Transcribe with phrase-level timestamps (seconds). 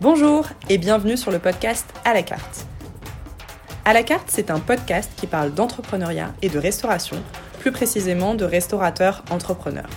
[0.00, 2.64] Bonjour et bienvenue sur le podcast À la carte.
[3.84, 7.18] À la carte, c'est un podcast qui parle d'entrepreneuriat et de restauration,
[7.58, 9.90] plus précisément de restaurateurs entrepreneurs.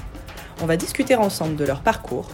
[0.61, 2.27] On va discuter ensemble de leur parcours,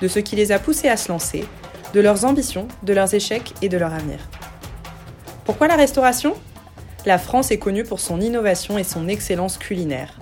[0.00, 1.46] de ce qui les a poussés à se lancer,
[1.94, 4.18] de leurs ambitions, de leurs échecs et de leur avenir.
[5.44, 6.34] Pourquoi la restauration?
[7.06, 10.18] La France est connue pour son innovation et son excellence culinaire.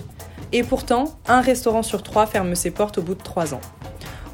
[0.52, 3.62] Et pourtant, un restaurant sur trois ferme ses portes au bout de trois ans.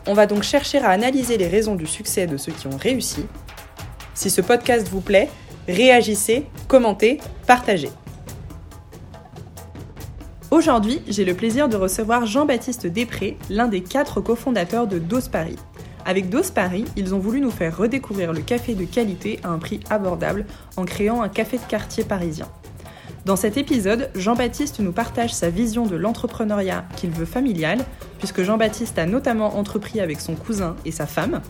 [0.09, 3.27] On va donc chercher à analyser les raisons du succès de ceux qui ont réussi.
[4.15, 5.29] Si ce podcast vous plaît,
[5.67, 7.91] réagissez, commentez, partagez.
[10.53, 15.57] Aujourd'hui, j'ai le plaisir de recevoir Jean-Baptiste Després, l'un des quatre cofondateurs de Dose Paris.
[16.05, 19.59] Avec Dose Paris, ils ont voulu nous faire redécouvrir le café de qualité à un
[19.59, 22.47] prix abordable en créant un café de quartier parisien.
[23.27, 27.81] Dans cet épisode, Jean-Baptiste nous partage sa vision de l'entrepreneuriat qu'il veut familial,
[28.19, 31.41] puisque Jean-Baptiste a notamment entrepris avec son cousin et sa femme.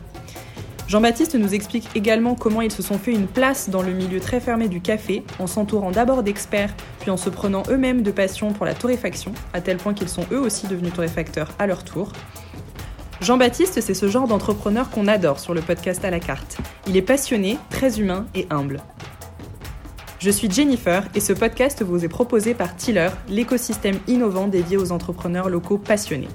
[0.89, 4.41] Jean-Baptiste nous explique également comment ils se sont fait une place dans le milieu très
[4.41, 8.65] fermé du café, en s'entourant d'abord d'experts, puis en se prenant eux-mêmes de passion pour
[8.65, 12.11] la torréfaction, à tel point qu'ils sont eux aussi devenus torréfacteurs à leur tour.
[13.20, 16.56] Jean-Baptiste, c'est ce genre d'entrepreneur qu'on adore sur le podcast à la carte.
[16.87, 18.81] Il est passionné, très humain et humble.
[20.27, 24.91] Je suis Jennifer et ce podcast vous est proposé par Tiller, l'écosystème innovant dédié aux
[24.91, 26.27] entrepreneurs locaux passionnés.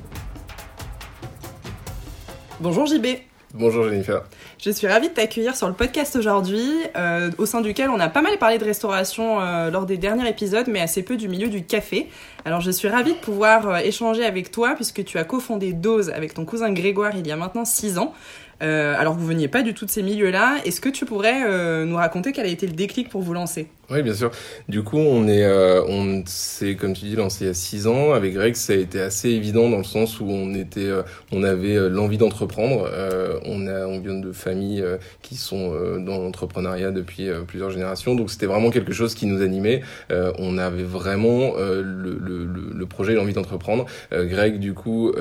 [2.62, 3.06] Bonjour JB.
[3.54, 4.24] Bonjour Jennifer.
[4.58, 8.08] Je suis ravie de t'accueillir sur le podcast aujourd'hui, euh, au sein duquel on a
[8.08, 11.50] pas mal parlé de restauration euh, lors des derniers épisodes, mais assez peu du milieu
[11.50, 12.08] du café.
[12.46, 16.12] Alors je suis ravie de pouvoir euh, échanger avec toi, puisque tu as cofondé Dose
[16.12, 18.14] avec ton cousin Grégoire il y a maintenant 6 ans.
[18.62, 20.58] Euh, alors vous veniez pas du tout de ces milieux-là.
[20.66, 23.68] Est-ce que tu pourrais euh, nous raconter quel a été le déclic pour vous lancer?
[23.90, 24.32] Oui, bien sûr.
[24.70, 27.88] Du coup, on est, euh, on s'est, comme tu dis, lancé il y a six
[27.88, 28.14] ans.
[28.14, 30.90] Avec Greg, ça a été assez évident dans le sens où on était,
[31.32, 32.90] on avait l'envie d'entreprendre.
[33.46, 34.86] on a, on vient de familles
[35.22, 39.82] qui sont dans l'entrepreneuriat depuis plusieurs générations, donc c'était vraiment quelque chose qui nous animait.
[40.10, 43.86] on avait vraiment le, projet, l'envie d'entreprendre.
[44.12, 45.12] Greg, du coup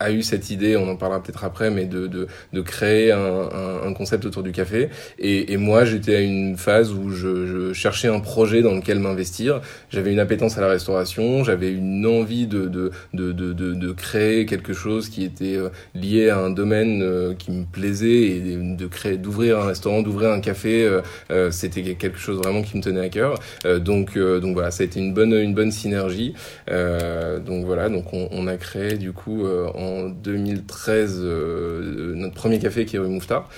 [0.00, 3.18] a eu cette idée, on en parlera peut-être après, mais de, de, de créer un,
[3.18, 4.88] un, un, concept autour du café.
[5.18, 8.98] Et, et moi, j'étais à une phase où je, je, cherchais un projet dans lequel
[8.98, 9.60] m'investir.
[9.90, 14.46] J'avais une appétence à la restauration, j'avais une envie de, de, de, de, de, créer
[14.46, 18.86] quelque chose qui était euh, lié à un domaine euh, qui me plaisait et de
[18.86, 20.88] créer, d'ouvrir un restaurant, d'ouvrir un café.
[21.30, 23.38] Euh, c'était quelque chose vraiment qui me tenait à cœur.
[23.80, 26.34] donc, donc voilà, ça a été une bonne, une bonne synergie.
[26.68, 32.58] donc voilà, donc on, on a créé du coup en en 2013 euh, notre premier
[32.58, 33.48] café qui est rue Mouffetard,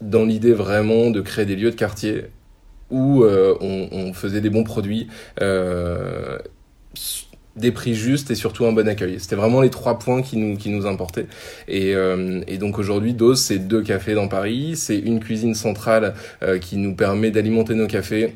[0.00, 2.24] dans l'idée vraiment de créer des lieux de quartier
[2.90, 5.08] où euh, on, faisait des bons produits.
[5.40, 6.38] Euh,
[7.56, 9.20] des prix justes et surtout un bon accueil.
[9.20, 11.26] C'était vraiment les trois points qui nous, qui nous importaient.
[11.68, 11.94] Et
[12.58, 14.76] donc aujourd'hui, Dose, c'est deux cafés dans Paris.
[14.76, 16.14] C'est une cuisine centrale
[16.60, 18.34] qui nous permet d'alimenter nos cafés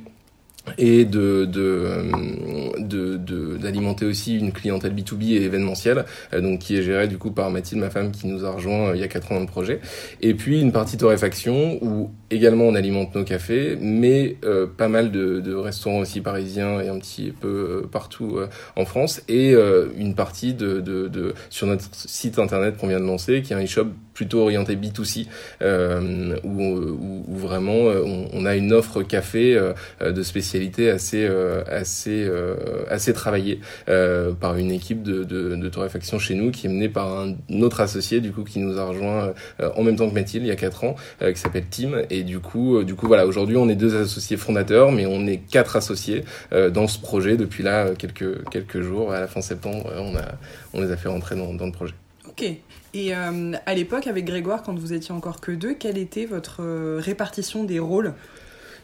[0.79, 3.17] et de de
[3.59, 7.31] d'alimenter de, aussi une clientèle B2B et événementielle euh, donc qui est gérée du coup
[7.31, 9.41] par Mathilde ma femme qui nous a rejoint euh, il y a quatre ans dans
[9.43, 9.81] le projet.
[10.21, 15.11] Et puis une partie torréfaction où également on alimente nos cafés mais euh, pas mal
[15.11, 18.39] de, de, restaurants aussi parisiens et un petit peu partout
[18.77, 19.23] en France.
[19.29, 19.55] Et
[19.97, 23.57] une partie de, de, de, sur notre site internet qu'on vient de lancer qui est
[23.57, 25.27] un e-shop plutôt orienté B2C
[25.63, 29.61] où, où, où, vraiment on, on, a une offre café
[30.01, 35.69] de spécialité assez euh, assez euh, assez travaillée euh, par une équipe de, de, de,
[35.69, 38.85] torréfaction chez nous qui est menée par un autre associé du coup qui nous a
[38.85, 39.35] rejoint
[39.77, 42.39] en même temps que Mathilde il y a quatre ans qui s'appelle Tim et du
[42.39, 46.25] coup du coup voilà aujourd'hui on est deux associés fondateurs mais on est quatre associés
[46.53, 50.25] dans ce projet depuis là quelques quelques jours à la fin septembre on a
[50.73, 51.95] on les a fait rentrer dans, dans le projet.
[52.29, 52.45] Ok.
[52.95, 56.63] Et à l'époque, avec Grégoire, quand vous étiez encore que deux, quelle était votre
[56.99, 58.15] répartition des rôles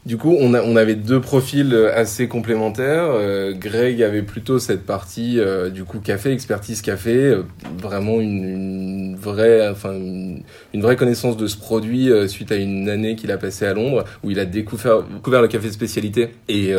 [0.06, 3.04] du coup, on, a, on avait deux profils euh, assez complémentaires.
[3.10, 7.36] Euh, Greg avait plutôt cette partie euh, du coup café, expertise café,
[7.76, 10.42] vraiment une, une, vraie, enfin une,
[10.80, 14.30] vraie connaissance de ce produit suite à une année qu'il a passé à Londres où
[14.30, 16.70] il a découvert, découvert le café de spécialité et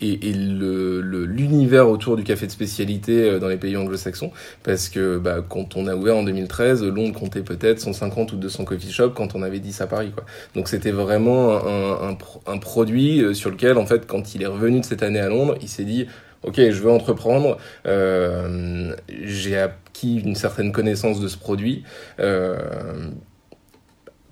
[0.00, 4.30] et, et le l'univers autour du café de spécialité dans les pays anglo-saxons
[4.62, 8.64] parce que bah, quand on a ouvert en 2013, Londres comptait peut-être 150 ou 200
[8.64, 10.24] coffee shops quand on avait 10 à Paris quoi.
[10.54, 12.16] Donc c'était vraiment un, un,
[12.46, 15.28] un produit euh, sur lequel, en fait, quand il est revenu de cette année à
[15.28, 16.06] Londres, il s'est dit,
[16.42, 21.84] ok, je veux entreprendre, euh, j'ai acquis une certaine connaissance de ce produit.
[22.20, 22.56] Euh,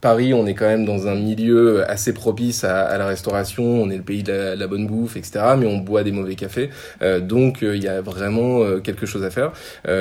[0.01, 3.65] Paris, on est quand même dans un milieu assez propice à, la restauration.
[3.65, 5.41] On est le pays de la, bonne bouffe, etc.
[5.59, 6.71] Mais on boit des mauvais cafés,
[7.03, 9.53] euh, donc euh, il y a vraiment euh, quelque chose à faire.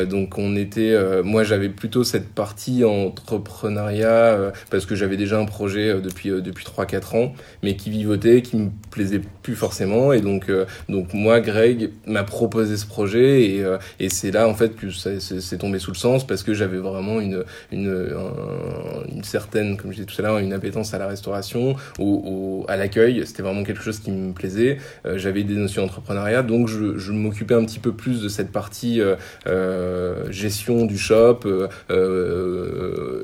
[0.07, 5.99] donc on était, moi j'avais plutôt cette partie entrepreneuriat parce que j'avais déjà un projet
[6.01, 10.13] depuis depuis trois quatre ans, mais qui vivotait, qui me plaisait plus forcément.
[10.13, 10.51] Et donc
[10.87, 13.65] donc moi, Greg m'a proposé ce projet et,
[13.99, 17.19] et c'est là en fait que c'est tombé sous le sens parce que j'avais vraiment
[17.19, 18.13] une une,
[19.11, 22.77] une certaine comme je disais tout à l'heure, une appétence à la restauration, au, à
[22.77, 23.23] l'accueil.
[23.25, 24.77] C'était vraiment quelque chose qui me plaisait.
[25.05, 28.51] Euh, j'avais des notions d'entrepreneuriat, donc je, je m'occupais un petit peu plus de cette
[28.51, 29.15] partie euh,
[29.47, 31.39] euh gestion du shop,
[31.89, 33.23] euh,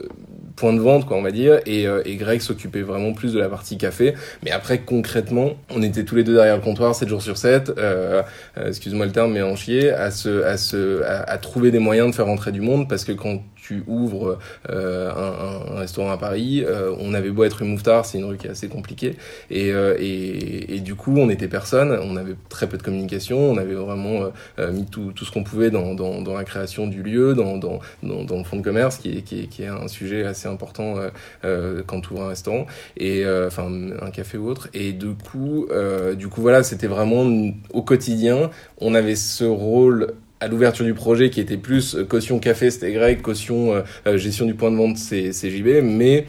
[0.55, 1.59] point de vente, quoi, on va dire.
[1.67, 4.15] Et, et Greg s'occupait vraiment plus de la partie café.
[4.43, 7.73] Mais après, concrètement, on était tous les deux derrière le comptoir, 7 jours sur 7,
[7.77, 8.23] euh,
[8.65, 12.09] excuse-moi le terme, mais en chier, à, se, à, se, à, à, trouver des moyens
[12.09, 12.87] de faire rentrer du monde.
[12.89, 14.37] Parce que quand tu ouvres
[14.69, 16.63] euh, un, un, restaurant à Paris.
[16.63, 19.15] Euh, on avait beau être une Mouffetard, c'est une rue qui est assez compliquée.
[19.49, 23.39] Et, euh, et, et, du coup, on était personne, on avait très peu de communication,
[23.39, 24.31] on avait vraiment
[24.71, 27.79] mis tout, tout ce qu'on pouvait dans, dans, dans, la création du lieu, dans, dans,
[28.03, 30.95] dans, le fonds de commerce, qui est, qui est, qui est un sujet assez important
[31.41, 32.65] quand tu ouvres un restaurant,
[32.97, 33.69] et enfin
[34.01, 34.67] un café ou autre.
[34.73, 35.67] Et du coup,
[36.15, 37.25] du coup voilà, c'était vraiment
[37.73, 42.39] au quotidien, on avait ce rôle à l'ouverture du projet qui était plus euh, caution
[42.39, 46.25] café c'était grec, caution euh, euh, gestion du point de vente c'est JB, mais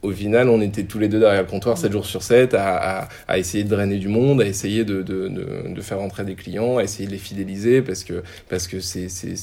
[0.00, 3.00] au final, on était tous les deux derrière le comptoir 7 jours sur 7 à,
[3.00, 6.24] à, à essayer de drainer du monde, à essayer de, de, de, de, faire entrer
[6.24, 9.34] des clients, à essayer de les fidéliser parce que parce que c'est c'est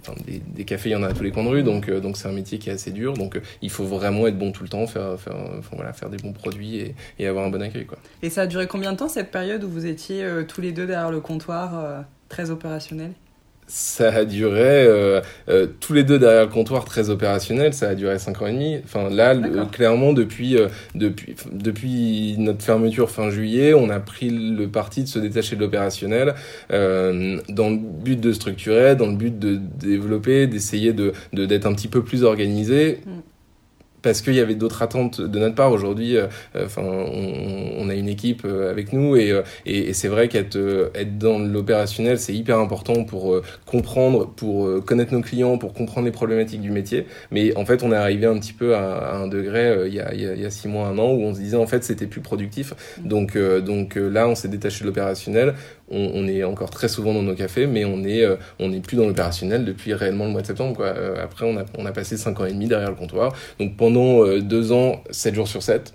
[0.00, 1.90] enfin, des, des, cafés, il y en a à tous les coins de rue, donc
[1.90, 3.12] donc c'est un métier qui est assez dur.
[3.12, 6.16] Donc il faut vraiment être bon tout le temps, faire faire enfin, voilà, faire des
[6.16, 7.98] bons produits et, et, avoir un bon accueil quoi.
[8.22, 10.86] Et ça a duré combien de temps cette période où vous étiez tous les deux
[10.86, 13.12] derrière le comptoir très opérationnel.
[13.66, 17.94] Ça a duré euh, euh, tous les deux derrière le comptoir très opérationnel ça a
[17.94, 18.80] duré cinq ans et demi.
[18.84, 19.34] Enfin là
[19.72, 25.08] clairement depuis euh, depuis depuis notre fermeture fin juillet on a pris le parti de
[25.08, 26.34] se détacher de l'opérationnel
[26.70, 31.88] dans le but de structurer dans le but de développer d'essayer de d'être un petit
[31.88, 33.00] peu plus organisé.
[33.06, 33.33] Mm
[34.04, 35.72] parce qu'il y avait d'autres attentes de notre part.
[35.72, 39.92] Aujourd'hui, euh, enfin, on, on, a une équipe euh, avec nous et, euh, et, et
[39.94, 40.58] c'est vrai qu'être
[40.94, 46.12] être dans l'opérationnel, c'est hyper important pour comprendre, pour connaître nos clients, pour comprendre les
[46.12, 47.06] problématiques du métier.
[47.30, 50.00] Mais en fait, on est arrivé un petit peu à, à un degré il y,
[50.00, 52.06] a, il, y a, six mois, un an, où on se disait en fait c'était
[52.06, 52.74] plus productif.
[53.02, 55.54] Donc, donc là, on s'est détaché de l'opérationnel
[55.90, 58.96] on, est encore très souvent dans nos cafés, mais on est, euh, on est plus
[58.96, 60.76] dans l'opérationnel depuis réellement le mois de septembre.
[60.76, 60.86] Quoi.
[60.86, 63.34] Euh, après, on a, on a passé 5 ans et demi derrière le comptoir.
[63.58, 65.94] Donc pendant euh, deux ans, 7 jours sur 7,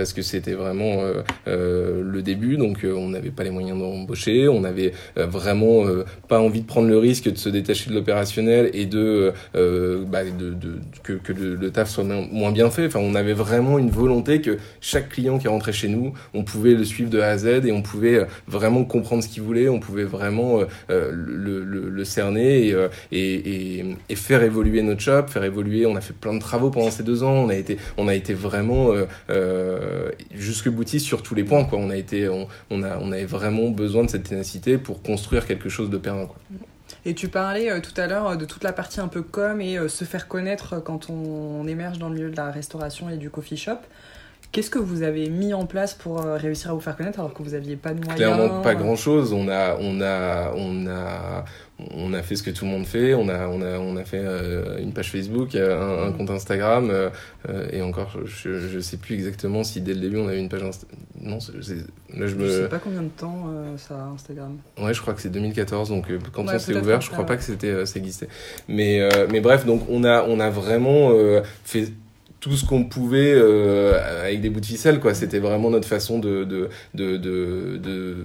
[0.00, 3.78] parce que c'était vraiment euh, euh, le début, donc euh, on n'avait pas les moyens
[3.78, 5.84] d'embaucher, on n'avait vraiment
[6.26, 10.54] pas envie de prendre le risque de se détacher de l'opérationnel et de, bah, de,
[10.54, 12.86] de, que, que le, taf soit moins bien fait.
[12.86, 16.72] Enfin, on avait vraiment une volonté que chaque client qui rentrait chez nous, on pouvait
[16.72, 19.80] le suivre de A à Z et on pouvait vraiment comprendre ce qu'il voulait, on
[19.80, 25.44] pouvait vraiment le, le, le, cerner et, et, et, et, faire évoluer notre shop, faire
[25.44, 25.84] évoluer.
[25.84, 28.14] On a fait plein de travaux pendant ces deux ans, on a été, on a
[28.14, 28.92] été vraiment
[29.30, 29.89] euh,
[30.34, 31.64] jusque boutiste sur tous les points.
[31.64, 31.78] Quoi.
[31.78, 35.46] On, a été, on, on, a, on avait vraiment besoin de cette ténacité pour construire
[35.46, 36.26] quelque chose de pérenne.
[36.26, 36.36] Quoi.
[37.04, 39.78] Et tu parlais euh, tout à l'heure de toute la partie un peu com et
[39.78, 43.16] euh, se faire connaître quand on, on, émerge dans le milieu de la restauration et
[43.16, 43.78] du coffee shop.
[44.52, 47.40] Qu'est-ce que vous avez mis en place pour réussir à vous faire connaître alors que
[47.40, 49.32] vous n'aviez pas de moyens Clairement pas grand-chose.
[49.32, 51.44] On a, on a, on a,
[51.94, 53.14] on a fait ce que tout le monde fait.
[53.14, 56.90] On a, on a, on a fait euh, une page Facebook, un, un compte Instagram,
[56.90, 57.10] euh,
[57.48, 60.48] euh, et encore, je, je sais plus exactement si dès le début on avait une
[60.48, 60.98] page Instagram.
[61.20, 62.46] Non, là je me.
[62.46, 63.46] Je sais pas combien de temps
[63.76, 64.58] ça Instagram.
[64.80, 67.42] Ouais, je crois que c'est 2014, donc quand on s'est ouvert, je crois pas que
[67.42, 68.28] c'était, ça existait.
[68.68, 71.12] Mais, mais bref, donc on a, on a vraiment
[71.64, 71.88] fait
[72.40, 73.38] tout ce qu'on pouvait
[74.22, 78.16] avec des bouts de ficelle quoi c'était vraiment notre façon de de de, de, de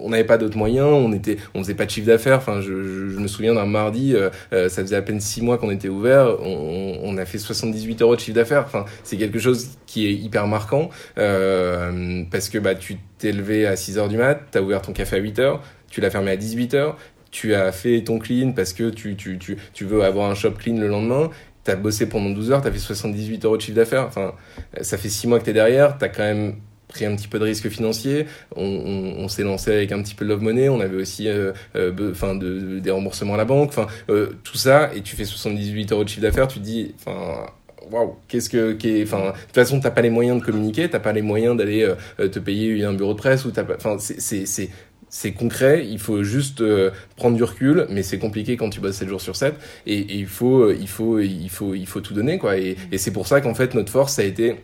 [0.00, 2.38] on n'avait pas d'autres moyens, on était, on faisait pas de chiffre d'affaires.
[2.38, 5.58] Enfin, je, je, me souviens d'un mardi, euh, euh, ça faisait à peine six mois
[5.58, 8.64] qu'on était ouvert, on, on, a fait 78 euros de chiffre d'affaires.
[8.66, 13.66] Enfin, c'est quelque chose qui est hyper marquant euh, parce que bah tu t'es levé
[13.66, 16.30] à 6 heures du mat, t'as ouvert ton café à 8 heures, tu l'as fermé
[16.30, 16.96] à 18 heures,
[17.30, 20.52] tu as fait ton clean parce que tu, tu, tu, tu veux avoir un shop
[20.52, 21.30] clean le lendemain.
[21.64, 24.06] T'as bossé pendant 12 heures, t'as fait 78 euros de chiffre d'affaires.
[24.06, 24.34] Enfin,
[24.82, 27.44] ça fait six mois que t'es derrière, t'as quand même pris un petit peu de
[27.44, 28.26] risque financier.
[28.54, 30.68] On, on, on s'est lancé avec un petit peu de love money.
[30.68, 33.70] On avait aussi, euh, euh, enfin, de, des remboursements à la banque.
[33.70, 34.90] Enfin, euh, tout ça.
[34.94, 36.48] Et tu fais 78 euros de chiffre d'affaires.
[36.48, 37.46] Tu te dis, enfin,
[37.90, 40.88] waouh, qu'est-ce que, enfin, de toute façon, t'as pas les moyens de communiquer.
[40.88, 44.20] T'as pas les moyens d'aller te payer un bureau de presse ou t'as enfin, c'est,
[44.46, 44.70] c'est,
[45.08, 48.96] c'est concret, il faut juste euh, prendre du recul, mais c'est compliqué quand tu bosses
[48.96, 49.54] 7 jours sur 7,
[49.86, 52.58] et, il, faut, euh, il, faut, il, faut, il faut tout donner, quoi.
[52.58, 54.56] Et, et c'est pour ça qu'en fait, notre force, a été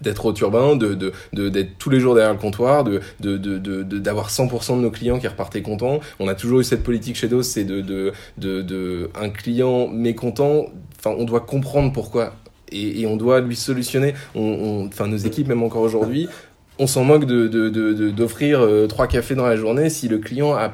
[0.00, 3.36] d'être au turbin, de, de, de, d'être tous les jours derrière le comptoir, de, de,
[3.36, 6.00] de, de, d'avoir 100% de nos clients qui repartaient contents.
[6.18, 10.66] On a toujours eu cette politique chez DOS, c'est de, de, de, un client mécontent,
[10.98, 12.34] enfin, on doit comprendre pourquoi.
[12.74, 14.14] Et, on doit lui solutionner.
[14.34, 16.28] On, enfin, nos équipes, même encore aujourd'hui,
[16.78, 20.18] on s'en moque de, de, de, d'offrir euh, trois cafés dans la journée si le
[20.18, 20.72] client a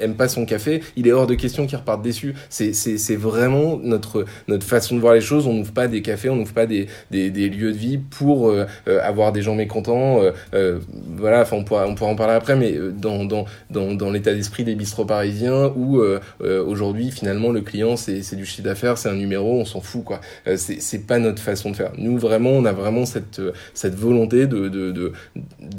[0.00, 2.34] aime pas son café, il est hors de question qu'il reparte déçu.
[2.48, 5.46] C'est, vraiment notre, notre façon de voir les choses.
[5.46, 8.66] On n'ouvre pas des cafés, on n'ouvre pas des, des, lieux de vie pour euh,
[8.88, 10.20] euh, avoir des gens mécontents.
[10.54, 10.78] Euh,
[11.16, 14.34] voilà, enfin, on pourra, on pourra en parler après, mais dans, dans, dans, dans l'état
[14.34, 16.00] d'esprit des bistrots parisiens où
[16.40, 20.20] aujourd'hui, finalement, le client, c'est, du chiffre d'affaires, c'est un numéro, on s'en fout, quoi.
[20.56, 21.92] c'est, c'est pas notre façon de faire.
[21.98, 23.40] Nous, vraiment, on a vraiment cette,
[23.74, 25.12] cette volonté de, de, de,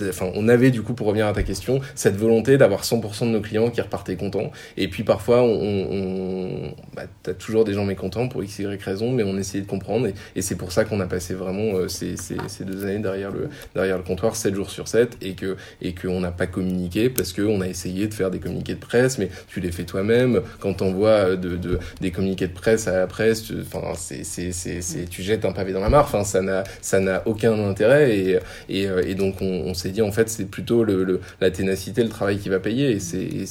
[0.10, 3.32] enfin, on avait, du coup, pour revenir à ta question, cette volonté d'avoir 100% de
[3.32, 4.52] nos clients qui repartaient content.
[4.78, 9.12] Et puis parfois, on, on bah, t'as toujours des gens mécontents pour x, y raison,
[9.12, 10.08] mais on essayait de comprendre.
[10.36, 13.32] Et, c'est pour ça qu'on a passé vraiment euh, ces, ces, ces, deux années derrière
[13.32, 17.10] le, derrière le comptoir, 7 jours sur 7, et que et qu'on n'a pas communiqué
[17.10, 20.42] parce qu'on a essayé de faire des communiqués de presse, mais tu les fais toi-même.
[20.60, 25.10] Quand t'envoies euh, de, de, des communiqués de presse à la presse, enfin, c'est, c'est,
[25.10, 26.10] tu jettes un pavé dans la mare.
[26.26, 28.18] Ça n'a, ça n'a aucun intérêt.
[28.18, 28.40] Et,
[28.70, 31.52] et, euh, et donc, on, on s'est dit, en fait, c'est plutôt le, le, la
[31.52, 32.92] ténacité, le travail qui va payer.
[32.92, 33.46] Et c'est,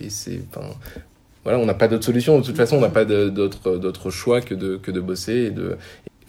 [0.00, 0.40] et c'est,
[1.44, 2.38] voilà, on n'a pas d'autre solution.
[2.38, 5.76] De toute façon, on n'a pas d'autre, choix que de, que de bosser et de,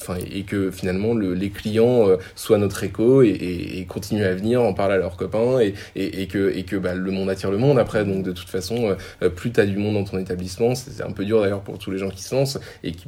[0.01, 4.61] enfin, et que finalement le, les clients euh, soient notre écho et, continuent à venir,
[4.61, 7.57] en parler à leurs copains et, et, que, et que bah, le monde attire le
[7.57, 8.05] monde après.
[8.05, 11.11] Donc de toute façon, euh, plus tu as du monde dans ton établissement, c'est un
[11.11, 13.07] peu dur d'ailleurs pour tous les gens qui se lancent et qui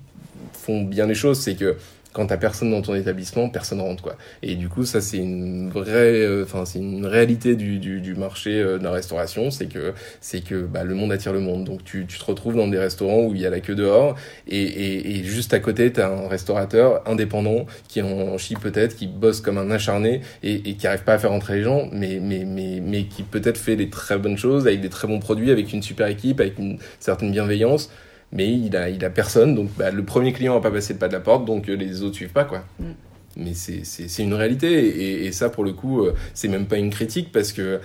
[0.54, 1.76] font bien les choses, c'est que
[2.14, 4.16] quand t'as personne dans ton établissement, personne rentre quoi.
[4.44, 8.16] Et du coup, ça c'est une vraie, euh, enfin c'est une réalité du, du, du
[8.16, 11.64] marché euh, de la restauration, c'est que c'est que bah, le monde attire le monde.
[11.64, 14.16] Donc tu, tu te retrouves dans des restaurants où il y a la queue dehors
[14.48, 19.08] et, et, et juste à côté t'as un restaurateur indépendant qui en chie peut-être, qui
[19.08, 22.20] bosse comme un acharné et, et qui arrive pas à faire entrer les gens, mais
[22.22, 25.52] mais mais mais qui peut-être fait des très bonnes choses avec des très bons produits,
[25.52, 27.90] avec une super équipe, avec une certaine bienveillance
[28.32, 29.56] mais il a, il a personne.
[29.56, 31.76] Donc bah, le premier client n'a pas passé le pas de la porte, donc euh,
[31.76, 32.64] les autres suivent pas quoi.
[32.80, 32.86] Mm.
[33.38, 36.90] Mais c'est une réalité et, et, ça pour le coup euh, c'est même pas une
[36.90, 37.80] critique parce que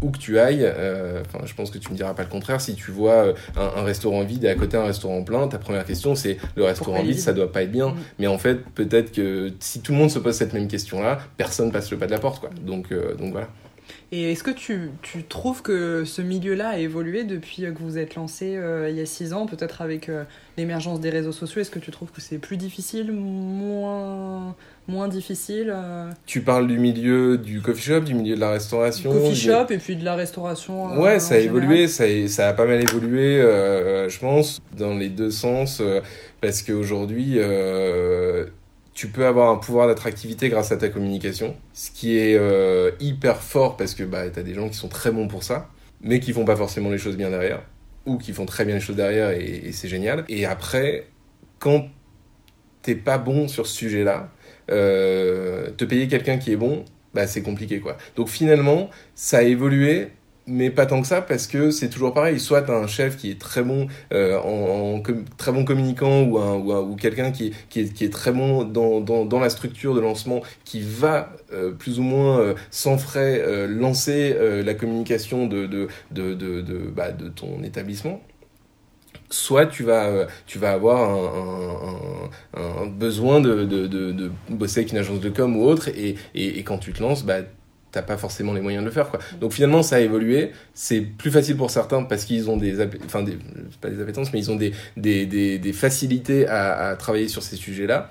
[0.00, 2.62] où que tu ailles, euh, enfin je pense que tu me diras pas le contraire,
[2.62, 5.84] si tu vois un, un, restaurant vide et à côté un restaurant plein, ta première
[5.84, 7.88] question c'est le restaurant vide, ça doit pas être bien.
[7.88, 7.96] Mm.
[8.20, 11.18] Mais en fait peut-être que si tout le monde se pose cette même question là,
[11.36, 12.48] personne passe le pas de la porte quoi.
[12.64, 13.48] Donc, donc voilà.
[14.12, 18.16] Et est-ce que tu, tu, trouves que ce milieu-là a évolué depuis que vous êtes
[18.16, 20.24] lancé euh, il y a six ans, peut-être avec euh,
[20.56, 21.60] l'émergence des réseaux sociaux?
[21.60, 24.56] Est-ce que tu trouves que c'est plus difficile, moins,
[24.88, 26.10] moins difficile euh...
[26.26, 29.66] Tu parles du milieu du coffee shop, du milieu de la restauration Du coffee shop
[29.70, 32.82] et puis de la restauration Ouais, ça a évolué, ça a, ça a, pas mal
[32.82, 33.40] évolué,
[34.08, 35.80] je pense, dans les deux sens,
[36.40, 37.38] parce qu'aujourd'hui
[39.00, 43.42] tu peux avoir un pouvoir d'attractivité grâce à ta communication, ce qui est euh, hyper
[43.42, 45.70] fort parce que bah, tu as des gens qui sont très bons pour ça,
[46.02, 47.62] mais qui font pas forcément les choses bien derrière,
[48.04, 50.26] ou qui font très bien les choses derrière et, c'est génial.
[50.28, 51.06] Et après,
[51.60, 51.88] quand
[52.82, 54.28] t'es pas bon sur ce sujet-là,
[54.70, 57.96] euh, te payer quelqu'un qui est bon, bah, c'est compliqué quoi.
[58.16, 60.08] Donc finalement, ça a évolué
[60.50, 62.40] mais pas tant que ça parce que c'est toujours pareil.
[62.40, 65.02] Soit un chef qui est très bon euh, en,
[65.38, 68.32] très bon communicant ou un, ou, un, ou quelqu'un qui, qui, est, qui est très
[68.32, 72.98] bon dans, dans, la structure de lancement qui va euh, plus ou moins euh, sans
[72.98, 78.20] frais lancer la communication de de de de, de, bah, ton établissement.
[79.30, 81.08] Soit tu vas tu vas avoir
[82.54, 86.58] un, besoin de, de, de, bosser avec une agence de com ou autre et, et,
[86.58, 87.42] et quand tu te lances bah
[87.92, 89.20] t'as pas forcément les moyens de le faire quoi.
[89.40, 93.22] Donc finalement ça a évolué, c'est plus facile pour certains parce qu'ils ont des enfin
[93.22, 93.38] des
[93.80, 97.56] pas des appétences mais ils ont des des des, des facilités à, travailler sur ces
[97.56, 98.08] sujets-là.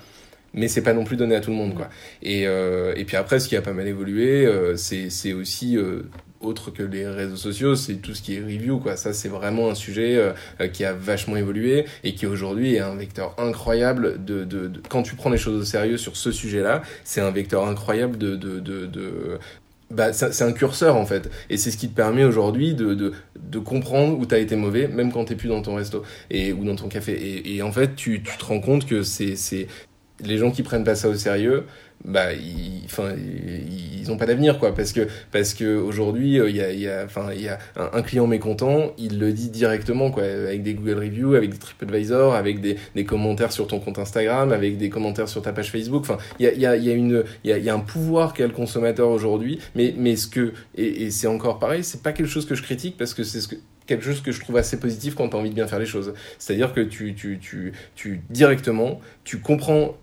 [0.52, 1.88] Mais c'est pas non plus donné à tout le monde quoi.
[2.22, 6.02] Et euh, et puis après ce qui a pas mal évolué euh, c'est aussi euh,
[6.40, 8.96] autre que les réseaux sociaux, c'est tout ce qui est review, quoi.
[8.96, 12.94] Ça, c'est vraiment un sujet euh, qui a vachement évolué et qui aujourd'hui est un
[12.96, 16.82] vecteur incroyable de, de, de, quand tu prends les choses au sérieux sur ce sujet-là,
[17.04, 19.38] c'est un vecteur incroyable de, de, de,
[19.90, 21.30] bah, c'est un curseur en fait.
[21.48, 24.56] Et c'est ce qui te permet aujourd'hui de, de, de, comprendre où tu as été
[24.56, 27.12] mauvais, même quand tu plus dans ton resto et, ou dans ton café.
[27.12, 29.66] Et, et en fait, tu, tu te rends compte que c'est
[30.22, 31.64] les gens qui prennent pas ça au sérieux,
[32.04, 36.62] bah ils enfin ils, ont pas d'avenir quoi parce que parce que aujourd'hui il y
[36.62, 40.10] a il y a enfin il y a un, client mécontent il le dit directement
[40.10, 43.98] quoi avec des Google Reviews avec des TripAdvisor avec des, des commentaires sur ton compte
[43.98, 46.76] Instagram avec des commentaires sur ta page Facebook enfin il y a il y a
[46.76, 49.10] il y a une il y a, il y a un pouvoir qu'a le consommateur
[49.10, 52.54] aujourd'hui mais mais ce que et, et c'est encore pareil c'est pas quelque chose que
[52.54, 53.56] je critique parce que c'est ce que
[53.90, 55.86] quelque chose que je trouve assez positif quand tu as envie de bien faire les
[55.86, 56.14] choses.
[56.38, 59.96] C'est-à-dire que tu, tu, tu, tu directement, tu comprends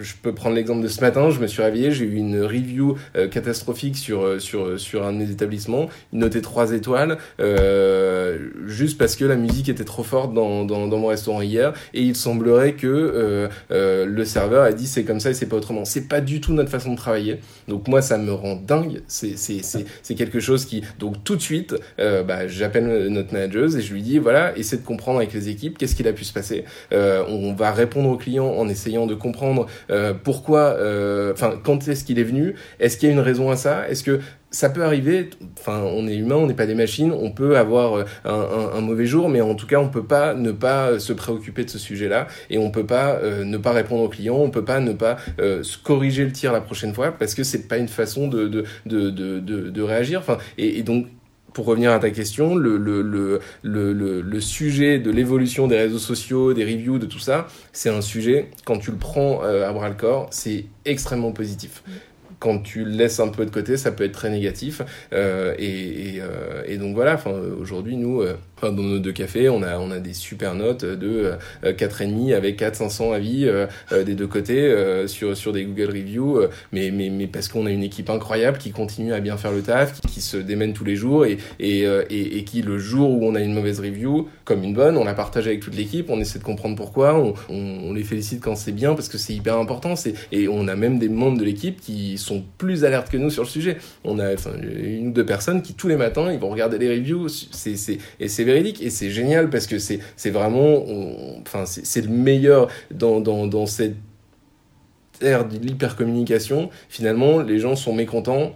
[0.00, 2.96] je peux prendre l'exemple de ce matin, je me suis réveillé, j'ai eu une review
[3.16, 8.98] euh, catastrophique sur, euh, sur, sur un de mes établissements, noté 3 étoiles, euh, juste
[8.98, 12.16] parce que la musique était trop forte dans, dans, dans, mon restaurant hier, et il
[12.16, 15.84] semblerait que euh, euh le serveur a dit c'est comme ça et c'est pas autrement.
[15.84, 20.14] C'est pas du tout notre façon de travailler, donc moi ça me rend dingue, c'est
[20.16, 20.82] quelque chose qui...
[20.98, 24.82] Donc tout de suite, bah, j'appelle notre manager et je lui dis voilà, essaie de
[24.82, 26.64] comprendre avec les équipes qu'est-ce qu'il a pu se passer.
[26.92, 29.83] on va répondre aux clients en essayant de comprendre euh,
[30.22, 32.54] pourquoi, euh, enfin, quand est-ce qu'il est venu?
[32.80, 33.88] Est-ce qu'il y a une raison à ça?
[33.88, 37.32] Est-ce que ça peut arriver, enfin, on est humain, on n'est pas des machines, on
[37.32, 41.00] peut avoir euh, un, mauvais jour, mais en tout cas, on peut pas ne pas
[41.00, 44.50] se préoccuper de ce sujet-là, et on peut pas ne pas répondre aux clients, on
[44.50, 47.78] peut pas ne pas se corriger le tir la prochaine fois, parce que c'est pas
[47.78, 50.20] une façon de, de, de, de, de réagir.
[50.20, 51.06] Enfin, et donc,
[51.54, 55.98] pour revenir à ta question, le, le, le, le, le sujet de l'évolution des réseaux
[55.98, 59.72] sociaux, des reviews, de tout ça, c'est un sujet, quand tu le prends euh, à
[59.72, 61.82] bras le corps, c'est extrêmement positif
[62.44, 64.82] quand tu le laisses un peu de côté, ça peut être très négatif.
[65.14, 67.18] Euh, et, euh, et, donc voilà,
[67.58, 71.36] aujourd'hui, nous, euh, dans nos deux cafés, on a, on a des super notes de
[71.64, 74.74] euh, 4,5 avec 4 500 avis euh, euh, des deux côtés
[75.06, 76.40] sur, sur des Google Reviews,
[76.72, 79.62] mais, mais, mais parce qu'on a une équipe incroyable qui continue à bien faire le
[79.62, 83.10] taf, qui, qui se démène tous les jours et, et, et, et, qui, le jour
[83.10, 86.10] où on a une mauvaise review, comme une bonne, on la partage avec toute l'équipe,
[86.10, 89.18] on essaie de comprendre pourquoi, on, on, on les félicite quand c'est bien parce que
[89.18, 89.94] c'est hyper important,
[90.32, 93.42] et on a même des membres de l'équipe qui sont plus alertes que nous sur
[93.42, 93.76] le sujet.
[94.04, 96.88] On a enfin, une ou deux personnes qui tous les matins ils vont regarder les
[96.88, 97.74] reviews, c'est
[98.20, 100.84] et c'est véridique et c'est génial parce que c'est c'est vraiment
[101.40, 103.96] enfin c'est le meilleur dans dans dans cette
[105.20, 106.70] ère de l'hypercommunication.
[106.88, 108.54] Finalement, les gens sont mécontents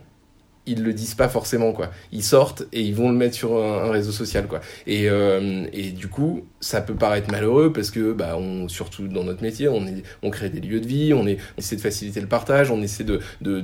[0.68, 1.90] ils le disent pas forcément quoi.
[2.12, 4.60] Ils sortent et ils vont le mettre sur un, réseau social quoi.
[4.86, 9.24] Et, euh, et du coup, ça peut paraître malheureux parce que bah on surtout dans
[9.24, 11.80] notre métier, on est on crée des lieux de vie, on est on essaie de
[11.80, 13.60] faciliter le partage, on essaie de de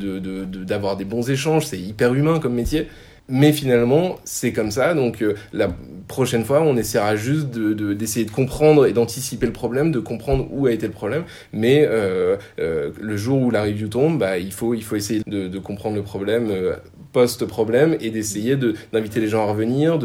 [0.65, 2.89] d'avoir de, de, des bons échanges, c'est hyper humain comme métier.
[3.29, 4.95] Mais finalement, c'est comme ça.
[4.95, 5.69] Donc euh, la
[6.09, 10.47] prochaine fois, on essaiera juste d'essayer de, de, comprendre et d'anticiper le problème, de comprendre
[10.51, 11.25] où a été le problème.
[11.53, 15.23] Mais euh, euh, le jour où la review tombe, bah, il faut il faut essayer
[15.27, 16.77] de, de comprendre le problème euh,
[17.15, 18.57] post-problème et d'essayer
[18.93, 19.99] d'inviter les gens à revenir,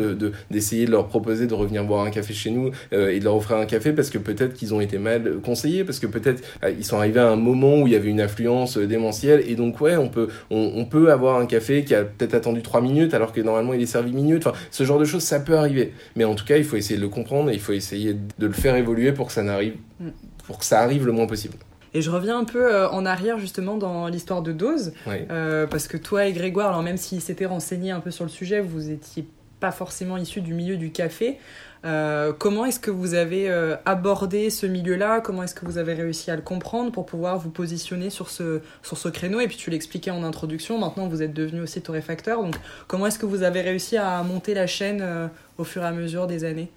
[0.50, 3.24] d'essayer de, de, leur proposer de revenir boire un café chez nous euh, et de
[3.26, 6.42] leur offrir un café parce que peut-être qu'ils ont été mal conseillés, parce que peut-être
[6.64, 9.44] euh, ils sont arrivés à un moment où il y avait une affluence euh, démentielle
[9.48, 12.62] et donc ouais, on peut, on, on peut avoir un café qui a peut-être attendu
[12.62, 14.46] trois minutes alors que normalement il est servi minutes.
[14.46, 15.94] Enfin, ce genre de choses, ça peut arriver.
[16.16, 18.48] Mais en tout cas, il faut essayer de le comprendre et il faut essayer de
[18.48, 20.10] le faire évoluer pour que ça n'arrive, mm.
[20.46, 21.56] pour que ça arrive le moins possible.
[21.94, 25.88] Et je reviens un peu euh, en arrière justement dans l'histoire de Dose, euh, parce
[25.88, 28.90] que toi et Grégoire, alors même s'ils s'étaient renseignés un peu sur le sujet, vous
[28.90, 29.28] étiez
[29.60, 31.38] pas forcément issus du milieu du café.
[31.86, 33.50] Euh, comment est-ce que vous avez
[33.86, 35.22] abordé ce milieu-là?
[35.22, 38.62] Comment est-ce que vous avez réussi à le comprendre pour pouvoir vous positionner sur ce,
[38.84, 39.40] sur ce créneau?
[39.40, 42.42] Et puis tu l'expliquais en introduction, maintenant vous êtes devenu aussi torréfacteur.
[42.42, 42.56] Donc
[42.88, 46.28] comment est-ce que vous avez réussi à monter la chaîne au fur et à mesure
[46.28, 46.72] des années?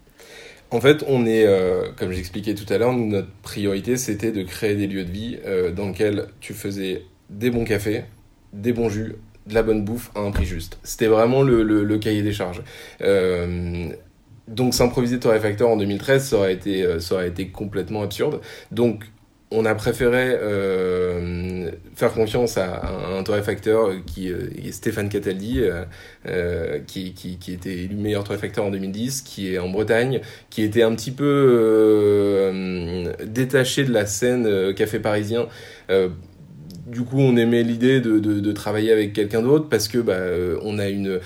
[0.73, 4.75] En fait, on est, euh, comme j'expliquais tout à l'heure, notre priorité, c'était de créer
[4.75, 8.05] des lieux de vie euh, dans lesquels tu faisais des bons cafés,
[8.55, 10.79] des bons jus, de la bonne bouffe à un prix juste.
[10.83, 12.63] C'était vraiment le, le, le, cahier des charges.
[13.03, 13.89] Euh,
[14.49, 18.41] donc s'improviser torréfacteur en 2013, ça aurait été, euh, ça aurait été complètement absurde.
[18.71, 19.05] Donc
[19.53, 22.83] on a préféré euh, faire confiance à,
[23.17, 25.85] un torréfacteur qui est Stéphane Cataldi, euh,
[26.27, 30.62] euh, qui, qui, qui, était élu meilleur torréfacteur en 2010, qui est en Bretagne, qui
[30.62, 32.53] était un petit peu
[33.25, 35.47] détaché de la scène café parisien
[36.92, 40.78] du coup, on aimait l'idée de, travailler avec quelqu'un d'autre parce que bah, euh, on
[40.78, 41.20] a une,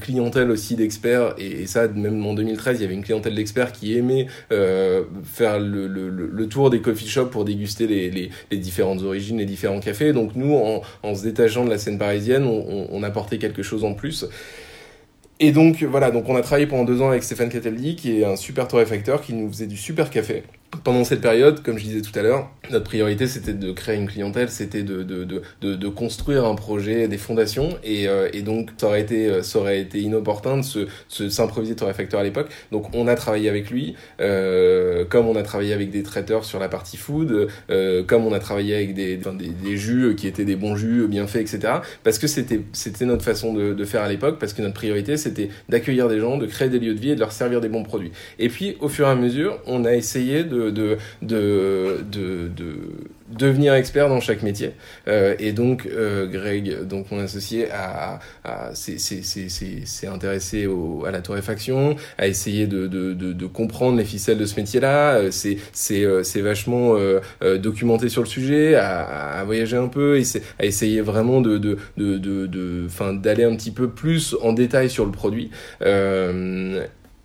[0.00, 3.98] clientèle aussi d'experts et, ça, même en 2013, il y avait une clientèle d'experts qui
[3.98, 9.44] aimait euh, faire le, tour des coffee shops pour déguster les, les, différentes origines, les
[9.44, 10.12] différents cafés.
[10.12, 13.94] Donc nous, en, se détachant de la scène parisienne, on, on, apportait quelque chose en
[13.94, 14.26] plus.
[15.40, 18.24] Et donc voilà, donc on a travaillé pendant deux ans avec Stéphane Cataldi, qui est
[18.24, 20.44] un super torréfacteur, qui nous faisait du super café.
[20.84, 24.06] Pendant cette période, comme je disais tout à l'heure, notre priorité c'était de créer une
[24.06, 28.70] clientèle, c'était de, de, de, de, construire un projet, des fondations, et, euh, et donc
[28.76, 32.48] ça aurait été, euh, ça aurait été inopportun de se, se s'improviser torréfacteur à l'époque.
[32.70, 36.58] Donc on a travaillé avec lui, euh, comme on a travaillé avec des traiteurs sur
[36.58, 40.44] la partie food, euh, comme on a travaillé avec des, des, des, jus qui étaient
[40.44, 41.74] des bons jus bien faits, etc.
[42.04, 45.16] Parce que c'était, c'était notre façon de, de faire à l'époque, parce que notre priorité
[45.16, 47.68] c'était d'accueillir des gens, de créer des lieux de vie et de leur servir des
[47.68, 48.12] bons produits.
[48.38, 52.74] Et puis au fur et à mesure, on a essayé de de, de, de, de,
[53.30, 54.72] devenir expert dans chaque métier.
[55.06, 60.68] Euh, et donc, euh, Greg, donc mon associé, a, a, s'est intéressé
[61.06, 65.30] à la torréfaction, a essayé de, de, de, comprendre les ficelles de ce métier-là, euh,
[65.30, 66.96] c'est euh, vachement
[67.60, 70.20] documenté sur le sujet, a, a voyagé un peu,
[70.58, 72.86] a essayé vraiment de, de, de, de
[73.20, 75.50] d'aller un petit peu plus en détail sur le produit.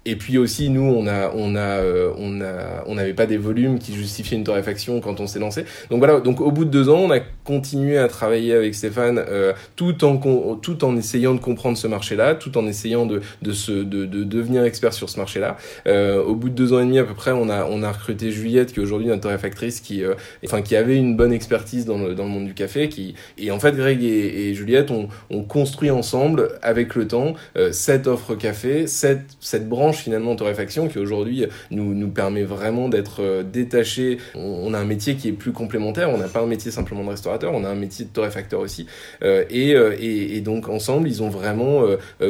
[0.06, 3.26] Euh, et puis aussi, nous, on a, on a, euh, on a, on n'avait pas
[3.26, 5.66] des volumes qui justifiaient une torréfaction quand on s'est lancé.
[5.90, 6.20] Donc voilà.
[6.20, 10.04] Donc au bout de deux ans, on a continué à travailler avec Stéphane, euh, tout
[10.04, 10.18] en,
[10.56, 14.24] tout en essayant de comprendre ce marché-là, tout en essayant de, de se, de, de
[14.24, 15.58] devenir expert sur ce marché-là.
[15.88, 17.92] Euh, au bout de deux ans et demi à peu près, on a, on a
[17.92, 20.14] recruté Juliette, qui est aujourd'hui notre torréfactrice, qui, euh,
[20.46, 23.52] enfin, qui avait une bonne expertise dans le, dans le monde du café, qui, et
[23.52, 28.08] en fait, Greg et, et Juliette ont, ont construit ensemble, avec le temps, euh, cette
[28.08, 33.44] offre café, cette, cette branche finalement torréfaction qui aujourd'hui nous, nous permet vraiment d'être euh,
[33.44, 34.18] détaché.
[34.36, 37.10] On, a un métier qui est plus complémentaire, on n'a pas un métier simplement de
[37.10, 38.88] restaurateur, on a un métier de torréfacteur aussi.
[39.24, 41.84] Euh, et, euh, et, et, donc ensemble, ils ont vraiment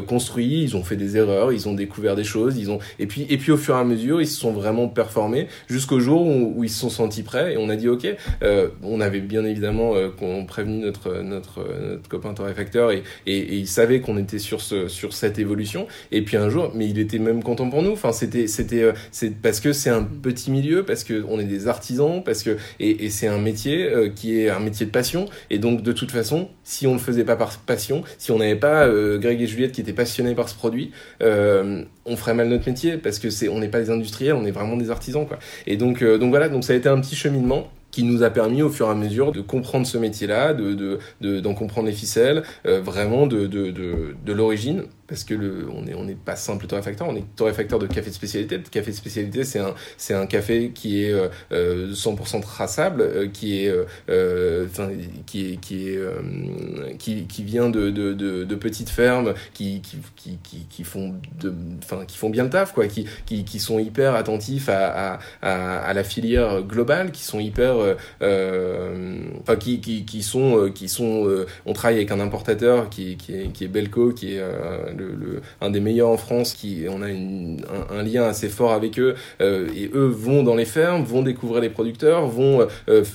[0.08, 3.26] construit, ils ont fait des erreurs, ils ont découvert des choses, ils ont et puis
[3.30, 6.54] et puis au fur et à mesure, ils se sont vraiment performés jusqu'au jour où,
[6.56, 8.08] où, ils se sont sentis prêts et on a dit ok.
[8.84, 13.68] on avait bien évidemment qu'on prévenu notre, notre notre copain torréfacteur et, et, et il
[13.68, 15.88] savait qu'on était sur ce sur cette évolution.
[16.12, 17.92] Et puis un jour, mais il était même pour nous.
[17.92, 18.48] Enfin, c'était,
[18.84, 18.94] euh,
[19.42, 23.10] parce que c'est un petit milieu, parce que on est des artisans, parce que et,
[23.10, 25.26] c'est un métier euh, qui est un métier de passion.
[25.50, 28.56] Et donc, de toute façon, si on le faisait pas par passion, si on n'avait
[28.56, 30.92] pas euh, Greg et Juliette qui étaient passionnés par ce produit,
[32.06, 34.52] on ferait mal notre métier parce que c'est, on n'est pas des industriels, on est
[34.52, 35.40] vraiment des artisans, quoi.
[35.68, 38.64] Et donc, donc voilà, donc ça a été un petit cheminement qui nous a permis
[38.64, 41.94] au fur et à mesure de comprendre ce métier-là, de, de, de, d'en comprendre les
[41.94, 46.68] ficelles, euh, vraiment de, de l'origine, parce que le, on n'est on est pas simple
[46.68, 48.58] torréfacteur, on est torréfacteur de café de spécialité.
[48.58, 51.14] Le café de spécialité, c'est un, c'est un café qui est
[51.52, 53.74] euh, 100% traçable, euh, qui est,
[54.10, 54.68] euh,
[55.26, 56.14] qui est, qui est, euh,
[56.98, 61.16] qui, qui vient de, de, de, de petites fermes, qui, qui, qui, qui, qui font
[61.40, 65.20] de, enfin, qui font bien le taf, quoi, qui, qui, qui sont hyper attentifs à,
[65.42, 70.58] à, à, la filière globale, qui sont hyper euh, euh, enfin qui, qui, qui sont
[70.58, 71.28] euh, qui sont
[71.66, 74.44] on travaille avec un importateur qui, qui est qui est Belco qui est
[74.98, 78.50] le, le, un des meilleurs en France qui on a une, un, un, lien assez
[78.50, 82.68] fort avec eux et eux vont dans les fermes vont découvrir les producteurs vont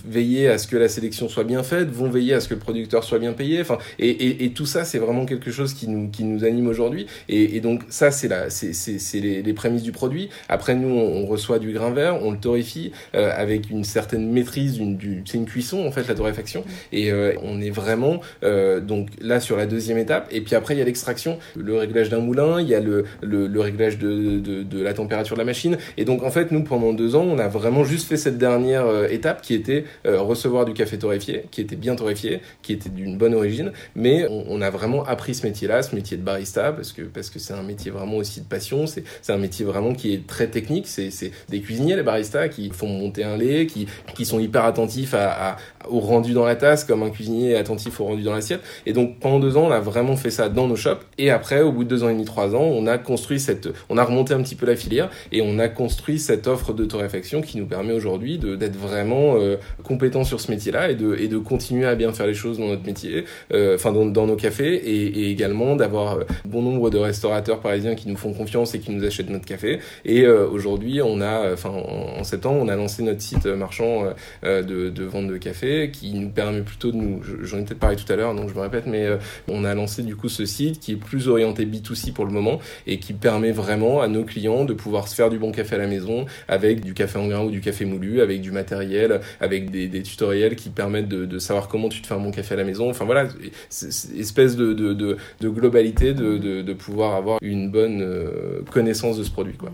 [0.06, 2.60] veiller à ce que la sélection soit bien faite vont veiller à ce que le
[2.60, 5.88] producteur soit bien payé enfin et, et, et tout ça c'est vraiment quelque chose qui
[5.88, 7.06] nous qui nous anime aujourd'hui.
[7.28, 10.28] Et, et, donc ça c'est la c'est c'est les, les prémices du produit.
[10.48, 14.80] Après nous on, reçoit du grain vert on le torréfie euh, avec une certaine maîtrise
[15.26, 16.64] c'est une cuisson en fait la torréfaction.
[16.92, 20.28] Et euh, on est vraiment euh, donc là sur la deuxième étape.
[20.30, 21.38] Et puis après il y a l'extraction
[21.68, 25.40] le réglage d'un moulin il y a le, le, réglage de, de, la température de
[25.40, 28.16] la machine et donc en fait nous pendant deux ans on a vraiment juste fait
[28.16, 32.40] cette dernière euh, étape qui était euh, recevoir du café torréfié qui était bien torréfié
[32.62, 36.16] qui était d'une bonne origine mais on, a vraiment appris ce métier là ce métier
[36.16, 39.38] de barista parce que parce que c'est un métier vraiment aussi de passion c'est un
[39.38, 41.10] métier vraiment qui est très technique c'est
[41.48, 45.50] des cuisiniers les baristas qui font monter un lait qui qui sont hyper attentif à,
[45.50, 45.56] à,
[45.88, 48.62] au rendu dans la tasse, comme un cuisinier est attentif au rendu dans l'assiette.
[48.86, 51.00] Et donc pendant deux ans, on a vraiment fait ça dans nos shops.
[51.18, 53.68] Et après, au bout de deux ans et demi, trois ans, on a construit cette,
[53.88, 56.84] on a remonté un petit peu la filière et on a construit cette offre de
[56.84, 61.28] torréfaction qui nous permet aujourd'hui d'être vraiment euh, compétent sur ce métier-là et de, et
[61.28, 64.36] de continuer à bien faire les choses dans notre métier, euh, enfin dans, dans, nos
[64.36, 68.74] cafés et, et également d'avoir euh, bon nombre de restaurateurs parisiens qui nous font confiance
[68.74, 69.80] et qui nous achètent notre café.
[70.04, 74.04] Et euh, aujourd'hui, on a, enfin en, en, septembre, on a lancé notre site marchand
[74.44, 77.78] euh, de, de, vente de café qui nous permet plutôt de nous, j'en ai peut-être
[77.78, 79.16] parlé tout à l'heure, donc je me répète, mais euh,
[79.48, 82.60] on a lancé du coup ce site qui est plus orienté B2C pour le moment
[82.86, 85.78] et qui permet vraiment à nos clients de pouvoir se faire du bon café à
[85.78, 89.70] la maison avec du café en grain ou du café moulu, avec du matériel, avec
[89.70, 92.64] des, tutoriels qui permettent de, savoir comment tu te fais un bon café à la
[92.64, 92.90] maison.
[92.90, 93.28] Enfin voilà,
[93.70, 99.56] espèce de, de, globalité de, pouvoir avoir une bonne euh, connaissance de ce produit.
[99.56, 99.72] Quoi.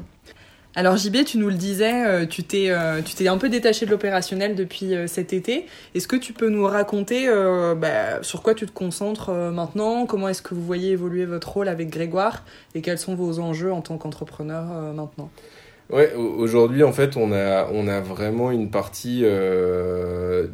[0.76, 3.87] Alors JB, tu nous le disais, euh, tu t'es euh, tu t'es un peu détaché
[3.87, 5.66] de l'opérationnel depuis euh, cet été.
[5.94, 7.28] Est-ce que tu peux nous raconter
[7.76, 10.06] bah, sur quoi tu te concentres maintenant?
[10.06, 12.44] Comment est-ce que vous voyez évoluer votre rôle avec Grégoire?
[12.74, 15.30] Et quels sont vos enjeux en tant qu'entrepreneur maintenant?
[15.90, 20.48] Ouais, aujourd'hui, en fait, on a, on a vraiment une partie de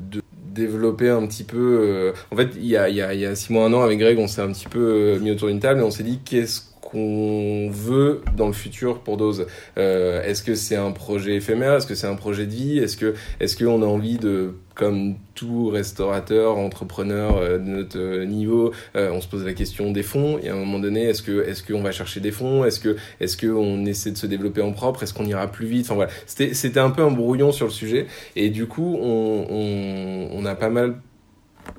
[0.53, 2.13] développer un petit peu.
[2.31, 4.27] En fait, il y a, il y, a, six mois, un an, avec Greg, on
[4.27, 8.23] s'est un petit peu mis autour d'une table et on s'est dit qu'est-ce qu'on veut
[8.37, 9.47] dans le futur pour Dose.
[9.79, 11.75] Euh, Est-ce que c'est un projet éphémère?
[11.75, 12.79] Est-ce que c'est un projet de vie?
[12.79, 18.25] Est-ce que est-ce qu'on a envie de comme tout restaurateur, entrepreneur euh, de notre euh,
[18.25, 20.39] niveau, euh, on se pose la question des fonds.
[20.43, 22.65] Et à un moment donné, est-ce que est-ce qu'on va chercher des fonds?
[22.65, 25.03] Est-ce que est-ce qu'on essaie de se développer en propre?
[25.03, 25.85] Est-ce qu'on ira plus vite?
[25.87, 28.07] Enfin voilà, c'était c'était un peu un brouillon sur le sujet.
[28.37, 30.95] Et du coup, on, on, on a pas mal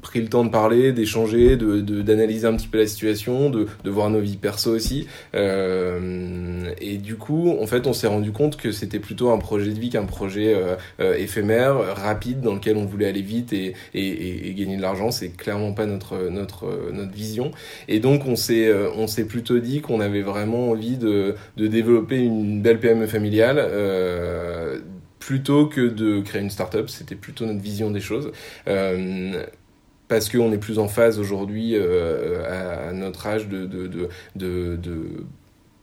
[0.02, 3.90] pris le temps de parler, d'échanger, de, d'analyser un petit peu la situation, de, de
[3.90, 5.08] voir nos vies perso aussi.
[5.36, 9.72] Euh, et du coup, en fait, on s'est rendu compte que c'était plutôt un projet
[9.72, 13.76] de vie qu'un projet euh, euh, éphémère, rapide, dans lequel on voulait aller vite et,
[13.94, 15.12] et, et gagner de l'argent.
[15.12, 17.52] C'est clairement pas notre notre notre vision.
[17.88, 22.18] Et donc, on s'est on s'est plutôt dit qu'on avait vraiment envie de de développer
[22.18, 23.68] une belle PME familiale.
[25.20, 28.32] plutôt que de créer une start-up, c'était plutôt notre vision des choses.
[28.68, 29.46] Euh,
[30.12, 35.24] parce qu'on est plus en phase aujourd'hui euh, à, notre âge de, de, de, de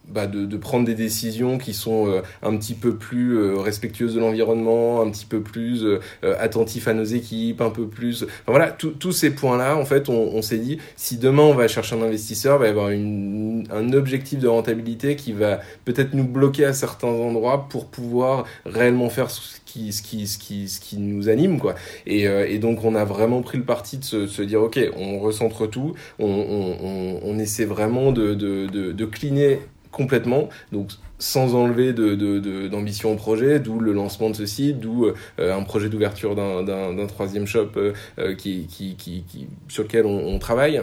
[0.07, 4.21] bah de, prendre des décisions qui sont euh, un petit peu plus euh, respectueuses de
[4.21, 5.83] l'environnement, un petit peu plus
[6.23, 8.27] attentifs à nos équipes, un peu plus...
[8.47, 11.97] Voilà, tous ces points-là, en fait, on, on s'est dit, si demain on va chercher
[11.97, 16.27] un investisseur, il va y avoir une, un objectif de rentabilité qui va peut-être nous
[16.29, 20.81] bloquer à certains endroits pour pouvoir réellement faire ce qui, ce qui, ce qui, ce
[20.81, 21.75] qui nous anime, quoi.
[22.07, 25.19] Et, euh, et, donc, on a vraiment pris le parti de se, dire, OK, on
[25.19, 29.59] recentre tout, on, on, essaie vraiment de, de, de,
[29.93, 30.49] complètement.
[30.73, 35.07] Donc, sans enlever d'ambition de, de, au projet, d'où le lancement de ce site, d'où
[35.07, 40.39] euh, un projet d'ouverture d'un troisième shop euh, qui, qui, qui, sur lequel on, on,
[40.39, 40.81] travaille.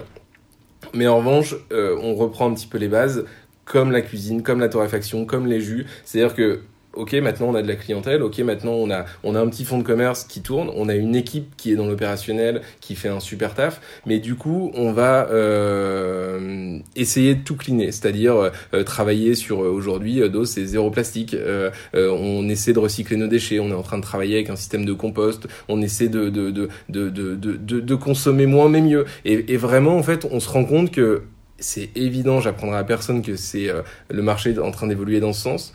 [0.93, 3.25] Mais en revanche, on reprend un petit peu les bases,
[3.63, 5.87] comme la cuisine, comme la torréfaction, comme les jus.
[6.03, 6.61] C'est-à-dire que
[6.95, 9.65] ok, maintenant on a de la clientèle, ok, maintenant on a, on a un petit
[9.65, 13.09] fonds de commerce qui tourne, on a une équipe qui est dans l'opérationnel, qui fait
[13.09, 18.83] un super taf, mais du coup, on va euh, essayer de tout cleaner, c'est-à-dire euh,
[18.83, 23.27] travailler sur euh, aujourd'hui, euh, DOS c'est zéro plastique, euh, on essaie de recycler nos
[23.27, 26.29] déchets, on est en train de travailler avec un système de compost, on essaie de,
[26.29, 30.49] de, de, de, de, de, consommer moins mais mieux, et, vraiment, en fait, on se
[30.49, 31.23] rend compte que
[31.59, 33.69] c'est évident, j'apprendrai à personne que c'est
[34.09, 35.73] le marché en train d'évoluer dans ce sens.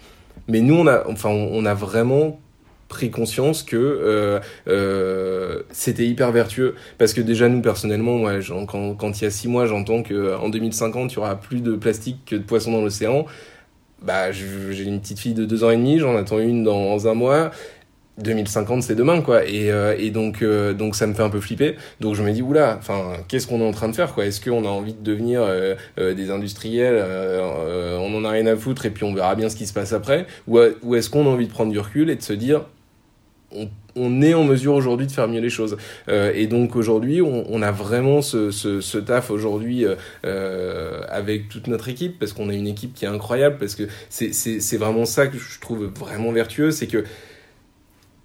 [0.49, 2.39] Mais nous, on a, enfin, on vraiment
[2.91, 6.75] pris conscience que euh, euh, c'était hyper vertueux.
[6.99, 8.29] Parce que déjà nous personnellement
[8.67, 11.63] quand, quand il y a six mois j'entends que en 2050 il y aura plus
[11.63, 13.25] de plastique que de poissons dans l'océan
[14.03, 17.15] bah j'ai une petite fille de deux ans et demi j'en attends une dans un
[17.15, 17.53] mois
[18.23, 19.45] 2050 c'est demain quoi.
[19.45, 21.77] Et, euh, et donc euh, donc ça me fait un peu flipper.
[22.01, 24.27] Donc je me dis oula enfin qu'est-ce qu'on est en train de faire quoi?
[24.27, 27.05] Est-ce qu'on a envie de devenir euh, des industriels
[28.01, 29.93] on en a rien à foutre et puis on verra bien ce qui se passe
[29.93, 30.27] après?
[30.47, 30.59] Ou,
[30.95, 32.63] est-ce qu'on a envie de prendre du recul et de se dire
[33.53, 35.77] on, on est en mesure aujourd'hui de faire mieux les choses?
[36.09, 39.85] Et donc aujourd'hui on, on, a vraiment ce, ce, ce taf aujourd'hui
[41.09, 44.77] avec toute notre équipe parce qu'on a une équipe qui est incroyable parce que c'est
[44.77, 47.05] vraiment ça que je trouve vraiment vertueux c'est que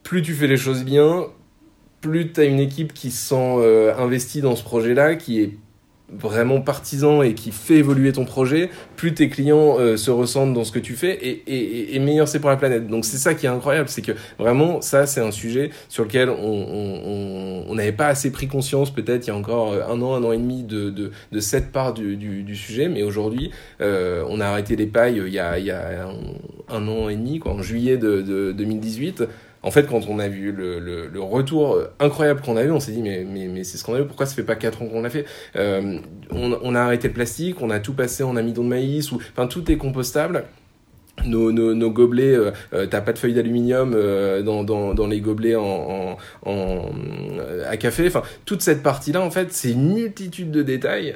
[0.05, 1.25] plus tu fais les choses bien,
[1.99, 5.57] plus tu as une équipe qui se sent euh, investie dans ce projet-là, qui est
[6.13, 10.63] vraiment partisan et qui fait évoluer ton projet, plus tes clients euh, se ressentent dans
[10.63, 12.85] ce que tu fais et, et, et meilleur c'est pour la planète.
[12.85, 16.29] Donc c'est ça qui est incroyable, c'est que vraiment ça c'est un sujet sur lequel
[16.29, 20.13] on n'avait on, pas assez pris conscience peut-être il y a encore euh, un an,
[20.13, 24.39] un an et demi de, de, de cette part du, du, sujet, mais aujourd'hui on
[24.39, 26.13] a arrêté les pailles il y a, il y a un,
[26.69, 29.23] un an et demi, quoi, en juillet de, de 2018
[29.65, 33.01] en fait, quand on a vu le, retour incroyable qu'on a eu, on s'est dit
[33.01, 35.25] mais, mais, c'est scandaleux, pourquoi ça fait pas 4 ans qu'on l'a fait
[35.55, 35.97] euh,
[36.31, 39.47] on, a arrêté le plastique, on a tout passé en amidon de maïs, ou, enfin
[39.47, 40.45] tout est compostable.
[41.25, 45.55] Nos, nos, gobelets, euh, euh t'as pas de feuilles d'aluminium euh, dans, dans, les gobelets
[45.55, 48.05] en, à café.
[48.07, 51.15] Enfin, toute cette partie-là, en fait, c'est une multitude de détails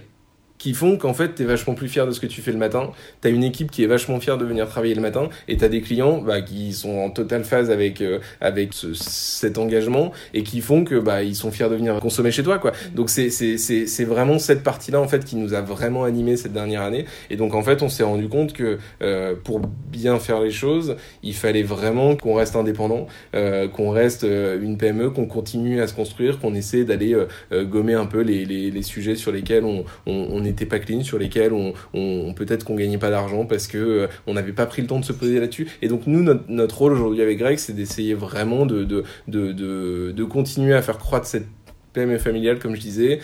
[0.60, 2.58] qui font qu'en fait, tu es vachement plus fier de ce que tu fais le
[2.58, 2.92] matin.
[3.22, 5.64] Tu as une équipe qui est vachement fière de venir travailler le matin et tu
[5.66, 10.12] as des clients bah, qui sont en totale phase avec, euh, avec ce, cet engagement
[10.34, 12.60] et qui font que bah, ils sont fiers de venir consommer chez toi.
[12.60, 12.74] Quoi.
[12.94, 16.38] Donc c'est, c'est, c'est, c'est vraiment cette partie-là en fait qui nous a vraiment animé
[16.38, 17.06] cette dernière année.
[17.30, 20.98] Et donc en fait, on s'est rendu compte que euh, pour bien faire les choses,
[21.24, 25.88] il fallait vraiment qu'on reste indépendant, euh, qu'on reste euh, une PME, qu'on continue à
[25.88, 29.64] se construire, qu'on essaie d'aller euh, gommer un peu les, les, les, sujets sur lesquels
[29.64, 33.68] on, on, on n'était pas clean, sur lesquels on, peut-être qu'on gagnait pas d'argent parce
[33.68, 35.68] que euh, on n'avait pas pris le temps de se poser là-dessus.
[35.82, 40.98] Et donc nous, notre, rôle aujourd'hui avec Greg, c'est d'essayer vraiment de continuer à faire
[40.98, 41.48] croître cette
[41.94, 43.20] PME familiale, comme je disais,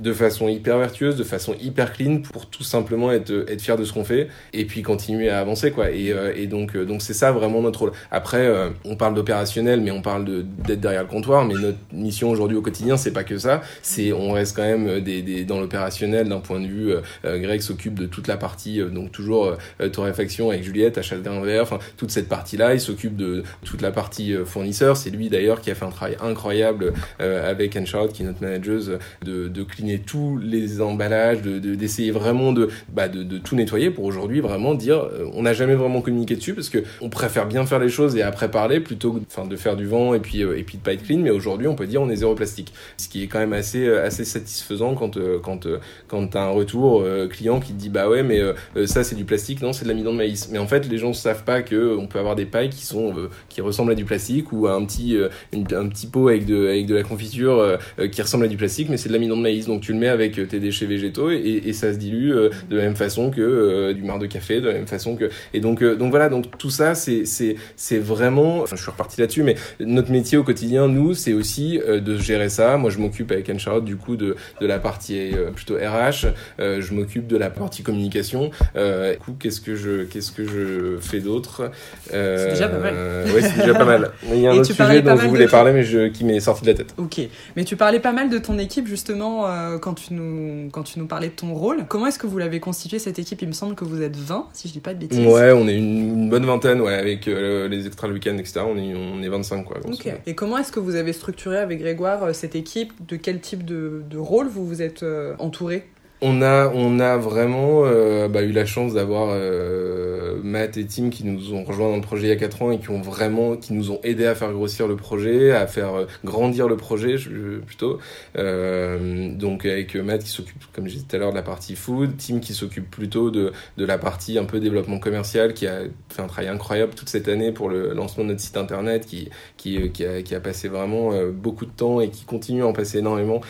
[0.00, 3.84] de façon hyper vertueuse, de façon hyper clean pour tout simplement être, être fier de
[3.84, 5.90] ce qu'on fait et puis continuer à avancer quoi.
[5.90, 7.92] Et, euh, et donc euh, donc c'est ça vraiment notre rôle.
[8.10, 12.30] Après euh, on parle d'opérationnel mais on parle d'être derrière le comptoir mais notre mission
[12.30, 15.60] aujourd'hui au quotidien c'est pas que ça, c'est on reste quand même des, des dans
[15.60, 16.92] l'opérationnel d'un point de vue
[17.24, 19.56] Greg s'occupe de toute la partie donc toujours
[19.92, 23.90] torréfaction avec Juliette achat d'un enfin toute cette partie là, il s'occupe de toute la
[23.90, 28.26] partie fournisseur, c'est lui d'ailleurs qui a fait un travail incroyable avec Anne qui est
[28.26, 33.38] notre manageuse de de clean tous les emballages, d'essayer de, vraiment de, bah, de, de,
[33.38, 36.84] tout nettoyer pour aujourd'hui vraiment dire, euh, on n'a jamais vraiment communiqué dessus parce que
[37.00, 40.14] on préfère bien faire les choses et après parler plutôt que de faire du vent
[40.14, 41.18] et puis, euh, et puis de pas être clean.
[41.18, 42.72] Mais aujourd'hui, on peut dire on est zéro plastique.
[42.96, 45.66] Ce qui est quand même assez, euh, assez satisfaisant quand, quand,
[46.08, 48.40] quand t'as un retour client qui te dit bah ouais, mais
[48.86, 50.48] ça c'est du plastique, non, c'est de l'amidon de maïs.
[50.50, 53.14] Mais en fait, les gens savent pas que on peut avoir des pailles qui sont,
[53.48, 55.16] qui ressemblent à du plastique ou un petit,
[55.52, 57.78] un petit pot avec de, avec de la confiture
[58.10, 59.66] qui ressemble à du plastique, mais c'est de l'amidon de maïs.
[59.66, 62.76] Donc tu le mets avec tes déchets végétaux et, et ça se dilue euh, de
[62.76, 65.60] la même façon que euh, du marc de café, de la même façon que et
[65.60, 69.20] donc euh, donc voilà donc tout ça c'est c'est c'est vraiment enfin je suis reparti
[69.20, 72.76] là-dessus mais notre métier au quotidien nous c'est aussi de gérer ça.
[72.76, 76.94] Moi je m'occupe avec Anne Charlotte du coup de de la partie plutôt RH, je
[76.94, 78.50] m'occupe de la partie communication.
[78.74, 81.70] du coup qu'est-ce que je qu'est-ce que je fais d'autre?
[82.10, 82.94] C'est déjà pas mal.
[82.94, 84.10] ouais c'est déjà pas mal.
[84.32, 86.62] Il y a un autre sujet dont je voulais parler mais je, qui m'est sorti
[86.62, 86.94] de la tête.
[86.96, 87.20] Ok
[87.56, 89.46] mais tu parlais pas mal de ton équipe justement
[89.80, 91.86] quand tu nous, quand tu nous parlais de ton rôle.
[91.88, 93.42] Comment est-ce que vous l'avez constitué cette équipe?
[93.42, 95.26] Il me semble que vous êtes 20, si je dis pas de bêtises.
[95.26, 98.60] Ouais, on est une, bonne vingtaine, ouais, avec euh, les extra le week-end, etc.
[98.66, 99.78] On est, on est 25, quoi.
[99.86, 100.08] Ok.
[100.26, 102.92] Et comment est-ce que vous avez structuré avec Grégoire euh, cette équipe?
[103.06, 105.86] De quel type de, de rôle vous vous êtes euh, entouré?
[106.20, 111.10] On a, on a vraiment euh, bah, eu la chance d'avoir euh, Matt et Tim
[111.10, 113.00] qui nous ont rejoints dans le projet il y a 4 ans et qui ont
[113.00, 116.76] vraiment, qui nous ont aidé à faire grossir le projet, à faire euh, grandir le
[116.76, 117.98] projet je, plutôt.
[118.36, 121.76] Euh, donc avec Matt qui s'occupe, comme je disais tout à l'heure, de la partie
[121.76, 125.82] food, Tim qui s'occupe plutôt de, de la partie un peu développement commercial, qui a
[126.08, 129.30] fait un travail incroyable toute cette année pour le lancement de notre site internet, qui,
[129.56, 132.72] qui, qui, a, qui a passé vraiment beaucoup de temps et qui continue à en
[132.72, 133.40] passer énormément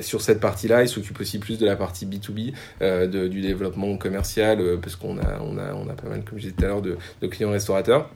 [0.00, 0.82] sur cette partie-là.
[0.82, 5.18] Il s'occupe aussi plus de la partie B2B, euh, du développement commercial, euh, parce qu'on
[5.18, 7.50] a, on a, on pas mal, comme je disais tout à l'heure, de, de clients
[7.50, 8.10] restaurateurs.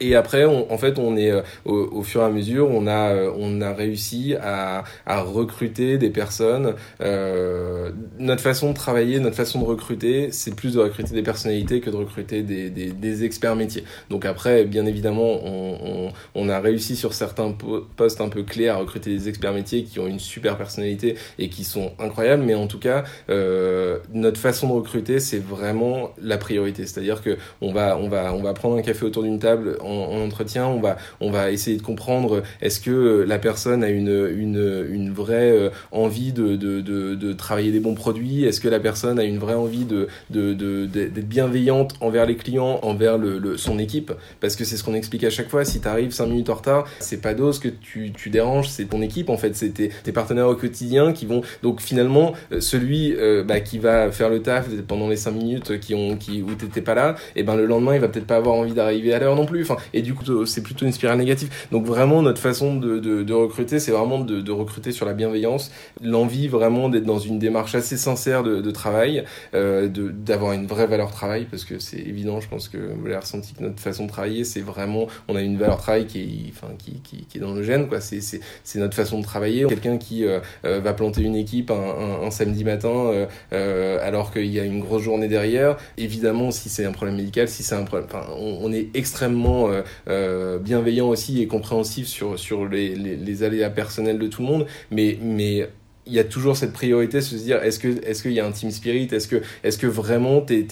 [0.00, 3.14] Et après, on, en fait, on est euh, au, fur et à mesure, on a
[3.14, 6.74] euh, on a réussi à, à recruter des personnes.
[7.00, 11.80] Euh, notre façon de travailler, notre façon de recruter, c'est plus de recruter des personnalités
[11.80, 13.84] que de recruter des, des, des experts métiers.
[14.10, 17.56] Donc après, bien évidemment, on, on, on, a réussi sur certains
[17.96, 21.48] postes un peu clés à recruter des experts métiers qui ont une super personnalité et
[21.48, 22.44] qui sont incroyables.
[22.44, 26.86] Mais en tout cas, euh, notre façon de recruter, c'est vraiment la priorité.
[26.86, 30.24] C'est-à-dire que on va on va on va prendre un café autour d'une table en,
[30.24, 35.50] entretien, on va, on va essayer de comprendre est-ce que la personne a une, vraie
[35.52, 39.38] euh, envie de, de, de, travailler des bons produits, est-ce que la personne a une
[39.38, 44.64] vraie envie de, de, d'être bienveillante envers les clients, envers le, son équipe, parce que
[44.64, 47.20] c'est ce qu'on explique à chaque fois, si tu arrives 5 minutes en retard, c'est
[47.20, 51.12] pas d'ose que tu, déranges, c'est ton équipe en fait, c'est tes, partenaires au quotidien
[51.12, 55.16] qui vont, donc finalement, euh, celui euh, bah, qui va faire le taf pendant les
[55.16, 56.42] 5 minutes qui ont, qui,
[56.80, 59.36] pas là, et ben le lendemain il va peut-être pas avoir envie d'arriver à l'heure
[59.36, 61.50] non plus et du coup, c'est plutôt une spirale négative.
[61.72, 65.70] Donc vraiment, notre façon de, recruter, c'est vraiment de, recruter sur la bienveillance,
[66.02, 71.10] l'envie vraiment d'être dans une démarche assez sincère de, travail, euh, d'avoir une vraie valeur
[71.10, 74.10] travail, parce que c'est évident, je pense que vous l'avez ressenti que notre façon de
[74.10, 77.54] travailler, c'est vraiment, on a une valeur travail qui est, enfin, qui, qui, est dans
[77.54, 78.00] le gène, quoi.
[78.00, 78.40] C'est,
[78.76, 79.66] notre façon de travailler.
[79.66, 84.46] Quelqu'un qui euh, euh, va planter une équipe un, samedi matin, euh, euh, alors qu'il
[84.46, 87.84] y a une grosse journée derrière, évidemment, si c'est un problème médical, si c'est un
[87.84, 93.42] problème, on est extrêmement euh, euh, bienveillant aussi et compréhensif sur, sur les, les, les,
[93.42, 95.68] aléas personnels de tout le monde, mais, mais
[96.06, 98.52] il y a toujours cette priorité, se dire est-ce que est-ce qu'il y a un
[98.52, 100.66] team spirit, est-ce que est-ce que vraiment t'es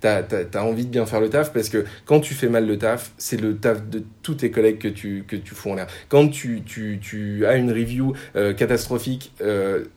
[0.00, 1.52] t'as t'as envie de bien faire le taf?
[1.52, 4.78] Parce que quand tu fais mal le taf, c'est le taf de tous tes collègues
[4.78, 5.88] que tu que tu fous en l'air.
[6.08, 9.32] Quand tu tu tu as une review euh, catastrophique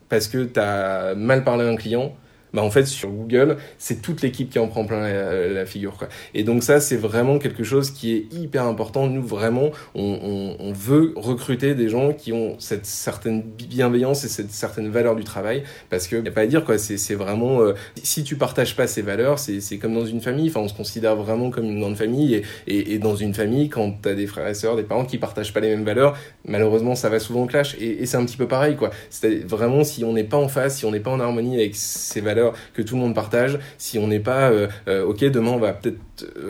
[0.10, 2.16] parce que t'as mal parlé à un client,
[2.54, 5.08] bah en fait sur Google c'est toute l'équipe qui en prend plein
[5.48, 6.08] la, figure quoi.
[6.34, 9.08] Et donc ça c'est vraiment quelque chose qui est hyper important.
[9.08, 14.30] Nous vraiment on, on, on, veut recruter des gens qui ont cette certaine bienveillance et
[14.30, 16.78] cette certaine valeur du travail parce que y a pas à dire quoi.
[16.78, 20.50] C'est vraiment euh, si tu partages pas ces valeurs c'est comme dans une famille.
[20.50, 23.70] Enfin on se considère vraiment comme une grande famille et et, et dans une famille
[23.70, 26.96] quand t'as des frères et sœurs des parents qui partagent pas les mêmes valeurs malheureusement
[26.96, 28.92] ça va souvent clash et, et c'est un petit peu pareil quoi.
[29.10, 31.76] C'est vraiment si on n'est pas en face si on n'est pas en harmonie avec
[31.76, 32.39] ces valeurs
[32.74, 34.52] que tout le monde partage, si on n'est pas,
[34.88, 36.00] ok, demain on va peut-être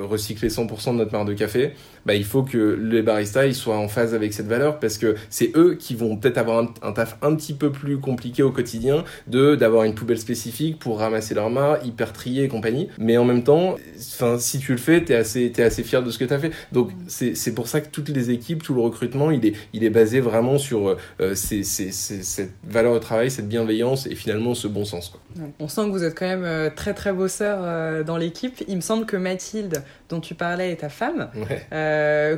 [0.02, 1.74] recycler 100% de notre marque de café,
[2.06, 5.16] bah, il faut que les baristas ils soient en phase avec cette valeur parce que
[5.30, 9.04] c'est eux qui vont peut-être avoir un, taf un petit peu plus compliqué au quotidien
[9.28, 12.90] de d'avoir une poubelle spécifique pour ramasser leur marc, hyper trier et compagnie.
[12.98, 16.12] Mais en même temps, enfin si tu le fais, t'es assez t'es assez fier de
[16.12, 16.52] ce que t'as fait.
[16.72, 19.90] Donc c'est pour ça que toutes les équipes, tout le recrutement, il est il est
[19.90, 25.10] basé vraiment sur euh, cette valeur de travail, cette bienveillance et finalement ce bon sens.
[25.10, 25.22] Quoi.
[25.60, 28.64] On sent que vous êtes quand même euh, très très bosseur dans l'équipe.
[28.68, 31.30] Il me semble que Mathilde, dont tu parlais, est ta femme.
[31.72, 31.89] Euh,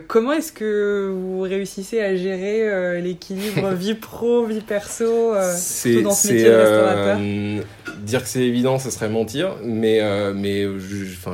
[0.08, 6.02] comment est-ce que vous réussissez à gérer euh, l'équilibre vie pro, vie perso, euh, tout
[6.02, 7.20] dans ce métier de restaurateur
[8.06, 10.02] Dire que c'est évident, ça serait mentir, mais,
[10.34, 10.66] mais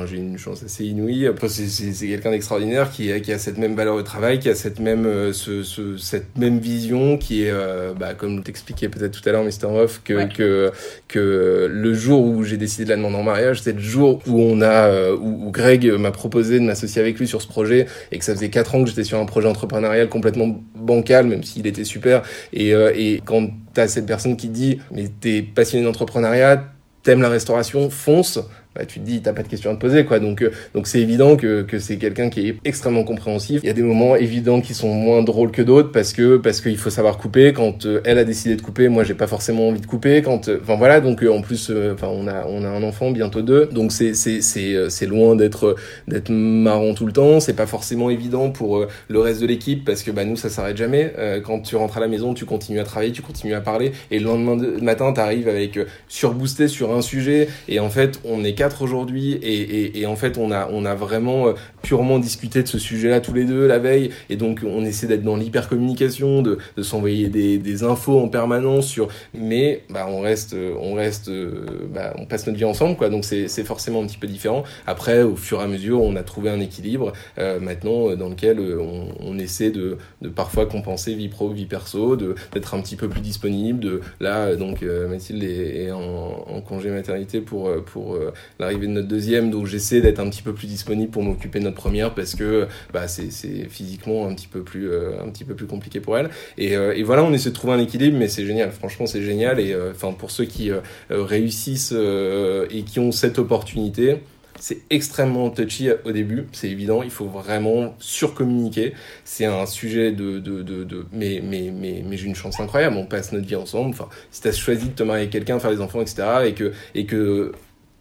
[0.06, 1.30] j'ai une chance assez inouïe.
[1.48, 5.32] C'est quelqu'un d'extraordinaire qui, qui a cette même valeur au travail, qui a cette même,
[5.32, 7.54] ce, ce, cette même vision, qui est,
[7.98, 9.66] bah, comme t'expliquais peut-être tout à l'heure, Mr.
[9.66, 10.70] Hoff, que, que,
[11.06, 14.40] que le jour où j'ai décidé de la demander en mariage, c'est le jour où
[14.40, 18.18] on a, où, où Greg m'a proposé de m'associer avec lui sur ce projet et
[18.18, 21.66] que ça faisait 4 ans que j'étais sur un projet entrepreneurial complètement bancal, même s'il
[21.66, 22.22] était super.
[22.52, 26.64] Et, euh, et quand t'as cette personne qui dit, mais t'es passionné d'entrepreneuriat,
[27.02, 28.38] t'aimes la restauration, fonce.
[28.74, 30.20] Bah, tu te dis, t'as pas de questions à te poser, quoi.
[30.20, 33.60] Donc, euh, donc c'est évident que, que c'est quelqu'un qui est extrêmement compréhensif.
[33.64, 36.60] Il y a des moments évidents qui sont moins drôles que d'autres parce que, parce
[36.60, 37.54] qu'il faut savoir couper.
[37.54, 40.20] Quand euh, elle a décidé de couper, moi, j'ai pas forcément envie de couper.
[40.20, 43.40] Quand, euh, enfin voilà, donc en plus, enfin, on a, on a un enfant, bientôt
[43.40, 43.66] deux.
[43.66, 45.74] Donc c'est, c'est, c'est, c'est loin d'être,
[46.06, 47.40] d'être marrant tout le temps.
[47.40, 50.76] C'est pas forcément évident pour le reste de l'équipe parce que, bah, nous, ça s'arrête
[50.76, 51.12] jamais.
[51.44, 54.18] quand tu rentres à la maison, tu continues à travailler, tu continues à parler et
[54.18, 58.57] le lendemain de, matin, t'arrives avec surboosté sur un sujet et en fait, on est
[58.58, 61.52] quatre aujourd'hui et, et, et, en fait on a on a vraiment euh,
[61.82, 65.22] purement discuté de ce sujet-là tous les deux la veille et donc on essaie d'être
[65.22, 70.20] dans l'hyper communication, de, de s'envoyer des, des, infos en permanence sur mais bah on
[70.22, 74.06] reste on reste euh, bah, on passe notre vie ensemble quoi donc c'est forcément un
[74.06, 74.64] petit peu différent.
[74.88, 78.58] Après au fur et à mesure on a trouvé un équilibre euh, maintenant dans lequel
[78.58, 83.08] on, on essaie de, de parfois compenser vie pro vie perso, d'être un petit peu
[83.08, 83.78] plus disponible.
[83.78, 88.18] De là donc Mathilde est, est en, en, congé maternité pour pour
[88.58, 91.64] l'arrivée de notre deuxième, donc j'essaie d'être un petit peu plus disponible pour m'occuper de
[91.64, 93.30] notre première parce que bah, c'est
[93.68, 96.30] physiquement un petit peu plus euh, un petit peu plus compliqué pour elle.
[96.56, 98.70] Et, euh, et, voilà, on essaie de trouver un équilibre, mais c'est génial.
[98.72, 99.60] Franchement, c'est génial.
[99.60, 100.70] Et euh, enfin pour ceux qui
[101.10, 104.18] réussissent et qui ont cette opportunité.
[104.60, 107.04] C'est extrêmement touchy au début, c'est évident.
[107.04, 108.94] Il faut vraiment surcommuniquer.
[109.24, 112.96] C'est un sujet de, de, de, de mais, mais, mais, mais j'ai une chance incroyable.
[112.96, 113.90] On passe notre vie ensemble.
[113.90, 116.72] Enfin, si t'as choisi de te marier avec quelqu'un, faire des enfants, etc., et que,
[116.96, 117.52] et que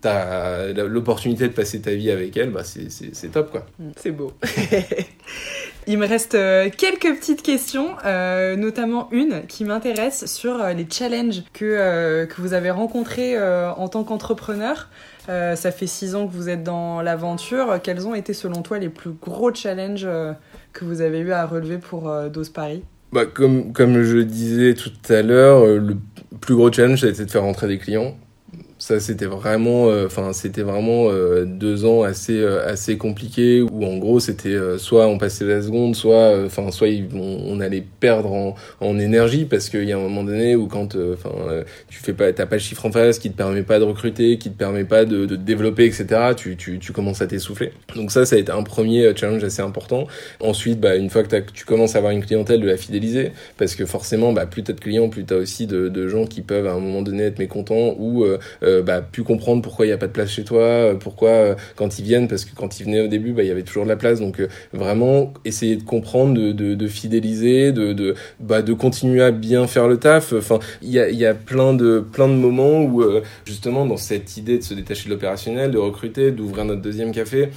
[0.01, 3.65] t'as l'opportunité de passer ta vie avec elle, bah c'est top quoi.
[3.79, 4.31] Mm, c'est beau.
[5.89, 10.85] Il me reste euh, quelques petites questions, euh, notamment une qui m'intéresse sur euh, les
[10.91, 14.89] challenges que, que vous avez rencontrés en tant qu'entrepreneur.
[15.27, 17.79] ça fait six ans que vous êtes dans l'aventure.
[17.81, 20.07] Quels ont été selon toi les plus gros challenges
[20.73, 22.83] que vous avez eu à relever pour Dose Paris?
[23.13, 25.95] Bah, comme, comme je disais tout à l'heure, le
[26.41, 28.17] plus gros challenge, ça a été de faire rentrer des clients
[28.87, 33.83] ça c'était vraiment euh, enfin c'était vraiment euh, deux ans assez euh, assez compliqués où
[33.83, 38.55] en gros c'était soit on passait la seconde soit enfin soit on, allait perdre en,
[38.79, 41.31] en énergie parce qu'il y a un moment donné où quand enfin
[41.89, 44.37] tu fais pas t'as pas le chiffre en face qui te permet pas de recruter
[44.37, 47.73] qui te permet pas de, de développer etc tu, tu, tu commences à t'essouffler.
[47.95, 50.07] Donc ça ça a été un premier challenge assez important.
[50.39, 53.75] Ensuite bah une fois que tu commences à avoir une clientèle de la fidéliser parce
[53.75, 56.67] que forcément bah plus t'as de clients plus t'as aussi de, de gens qui peuvent
[56.67, 58.23] à un moment donné être mécontents ou
[58.76, 61.29] euh, bah, pu comprendre pourquoi il n'y a pas de place chez toi, euh, pourquoi
[61.29, 63.63] euh, quand ils viennent, parce que quand ils venaient au début, bah, il y avait
[63.63, 64.19] toujours de la place.
[64.19, 64.41] Donc
[64.73, 69.67] vraiment essayer de comprendre, de, de, de fidéliser, de, de, bah, de continuer à bien
[69.67, 70.33] faire le taf.
[70.33, 73.03] Enfin, il y a, y a plein de plein de moments où
[73.45, 77.49] justement dans cette idée de se détacher de l'opérationnel, de recruter, d'ouvrir notre deuxième café,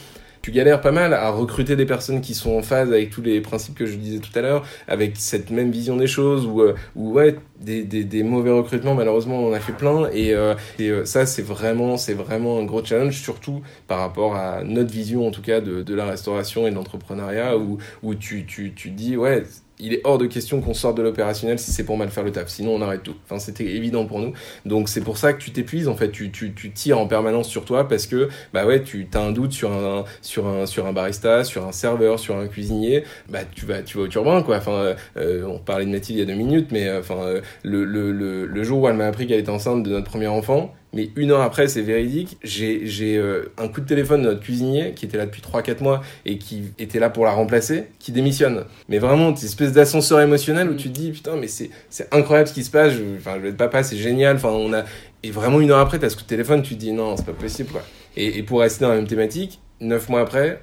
[0.42, 3.40] tu galères pas mal à recruter des personnes qui sont en phase avec tous les
[3.40, 6.74] principes que je disais tout à l'heure, avec cette même vision des choses, ou, euh,
[6.96, 10.54] ou ouais, des, des, des, mauvais recrutements, malheureusement, on en a fait plein, et, euh,
[10.78, 14.90] et euh, ça, c'est vraiment, c'est vraiment un gros challenge, surtout par rapport à notre
[14.90, 18.72] vision, en tout cas, de, de la restauration et de l'entrepreneuriat, où, où tu, tu,
[18.74, 19.44] tu dis, ouais,
[19.80, 22.32] il est hors de question qu'on sorte de l'opérationnel si c'est pour mal faire le
[22.32, 22.48] taf.
[22.48, 23.16] Sinon, on arrête tout.
[23.24, 24.32] Enfin, c'était évident pour nous.
[24.66, 25.88] Donc, c'est pour ça que tu t'épuises.
[25.88, 29.08] En fait, tu, tu, tu, tires en permanence sur toi parce que, bah ouais, tu
[29.14, 32.46] as un doute sur un, sur un, sur un barista, sur un serveur, sur un
[32.46, 33.04] cuisinier.
[33.28, 34.58] Bah, tu vas, tu vas au turbin, quoi.
[34.58, 37.40] Enfin, euh, on parlait de Mathilde il y a deux minutes, mais euh, enfin, euh,
[37.62, 40.26] le, le, le, le, jour où elle m'a appris qu'elle était enceinte de notre premier
[40.26, 44.40] enfant, mais une heure après, c'est véridique, j'ai euh, un coup de téléphone de notre
[44.40, 48.12] cuisinier qui était là depuis 3-4 mois et qui était là pour la remplacer, qui
[48.12, 48.64] démissionne.
[48.88, 51.70] Mais vraiment, une espèce d'ascenseur émotionnel où tu te dis, putain, mais c'est
[52.12, 54.84] incroyable ce qui se passe, enfin, je vais être papa, c'est génial, enfin, on a...
[55.22, 57.26] Et vraiment, une heure après, t'as ce coup de téléphone, tu te dis, non, c'est
[57.26, 57.82] pas possible, quoi.
[58.16, 60.60] Et, et pour rester dans la même thématique, 9 mois après,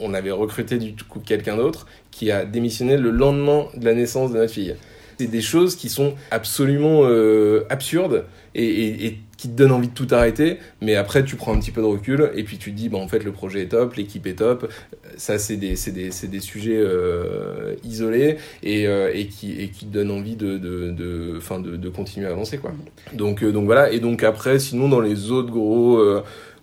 [0.00, 4.32] on avait recruté du coup quelqu'un d'autre qui a démissionné le lendemain de la naissance
[4.32, 4.74] de notre fille.
[5.18, 8.24] C'est des choses qui sont absolument euh, absurdes
[8.54, 11.80] et, qui te donnent envie de tout arrêter, mais après tu prends un petit peu
[11.80, 14.26] de recul et puis tu te dis, bah, en fait le projet est top, l'équipe
[14.26, 14.70] est top,
[15.16, 19.94] ça c'est des, des, des, sujets euh, isolés et, euh, et, qui, et qui te
[19.94, 22.58] donnent envie de, de, de, de, de continuer à avancer.
[22.58, 22.72] Quoi.
[23.14, 25.98] Donc, donc voilà, et donc après, sinon dans les autres gros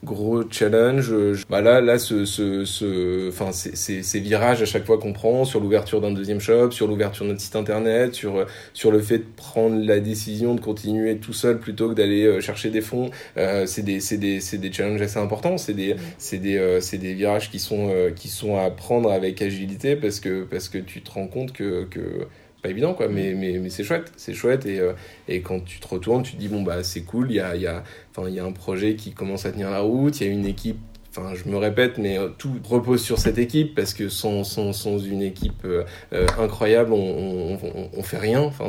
[0.03, 1.13] gros challenge.
[1.49, 5.43] Bah là, là, ce, ce, ce, enfin, ces, ces virages à chaque fois qu'on prend
[5.45, 9.19] sur l'ouverture d'un deuxième shop, sur l'ouverture de notre site internet, sur sur le fait
[9.19, 13.09] de prendre la décision de continuer tout seul plutôt que d'aller euh, chercher des fonds,
[13.37, 15.57] euh, c'est des c'est des c'est des challenges assez importants.
[15.57, 19.41] C'est des c'est des euh, c'est des virages qui sont qui sont à prendre avec
[19.41, 22.27] agilité parce que parce que tu te rends compte que que
[22.67, 23.07] pas évident quoi.
[23.07, 24.65] Mais mais, mais c'est chouette c'est chouette.
[24.65, 24.93] Et, euh,
[25.27, 27.55] et quand tu te retournes tu te dis bon bah c'est cool il y a
[27.55, 27.83] y a
[28.17, 30.79] un projet qui commence à tenir la route il y a une équipe
[31.17, 34.73] enfin je me répète, mais euh, tout repose sur cette équipe parce que sans, sans,
[34.73, 38.41] sans une équipe euh, euh, incroyable, on, on, on, fait rien.
[38.41, 38.65] Enfin,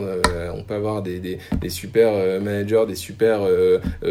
[0.55, 3.40] on peut avoir des, des, des super managers, des super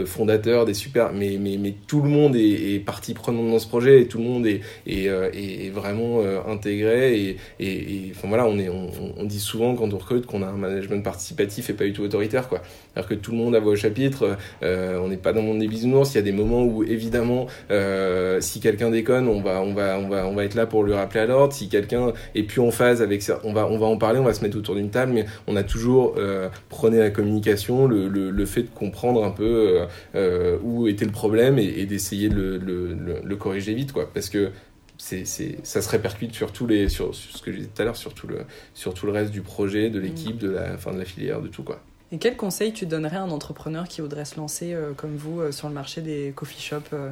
[0.05, 3.67] fondateurs, des super, mais, mais, mais tout le monde est, est, partie prenante dans ce
[3.67, 8.57] projet et tout le monde est, est, est, vraiment intégré et, et, enfin voilà, on
[8.57, 11.93] est, on, dit souvent quand on recrute qu'on a un management participatif et pas du
[11.93, 12.61] tout autoritaire quoi.
[12.95, 15.59] Alors que tout le monde a voix au chapitre, on n'est pas dans le monde
[15.59, 16.13] des bisounours.
[16.13, 19.99] Il y a des moments où évidemment euh, si quelqu'un déconne, on va, on va,
[19.99, 21.53] on va, on va être là pour lui rappeler à l'ordre.
[21.53, 24.23] Si quelqu'un est plus en phase avec ça, on va, on va en parler, on
[24.23, 28.07] va se mettre autour d'une table, mais on a toujours euh, prôné la communication, le,
[28.07, 32.59] le, fait de comprendre un peu euh, euh où était le problème et, d'essayer de
[32.63, 34.09] le, corriger vite, quoi.
[34.13, 34.51] Parce que
[34.97, 37.85] c'est, c'est, ça se répercute sur tous les, sur, ce que j'ai dit tout à
[37.85, 38.39] l'heure, sur tout le,
[38.73, 41.47] sur tout le reste du projet, de l'équipe, de la, fin de la filière, de
[41.47, 41.81] tout, quoi.
[42.11, 45.41] Et quel conseil tu donnerais à un entrepreneur qui voudrait se lancer euh, comme vous
[45.41, 47.09] euh, sur le marché des coffee shops euh,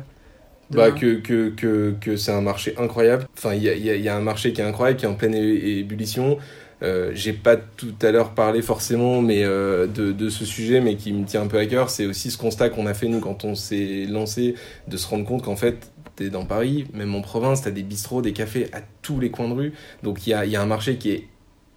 [0.72, 3.28] bah, que, que, que, que c'est un marché incroyable.
[3.38, 5.36] Enfin, il y a, y a, un marché qui est incroyable, qui est en pleine
[5.36, 6.38] ébullition.
[6.84, 10.96] Euh, j'ai pas tout à l'heure parlé forcément mais euh, de, de, ce sujet, mais
[10.96, 11.90] qui me tient un peu à cœur.
[11.90, 14.56] C'est aussi ce constat qu'on a fait nous quand on s'est lancé,
[14.88, 18.22] de se rendre compte qu'en fait, t'es dans Paris, même en province, t'as des bistrots,
[18.22, 19.74] des cafés à tous les coins de rue.
[20.04, 21.28] Donc il y a, y a un marché qui est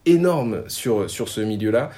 [0.06, 1.90] énorme sur, sur ce milieu-là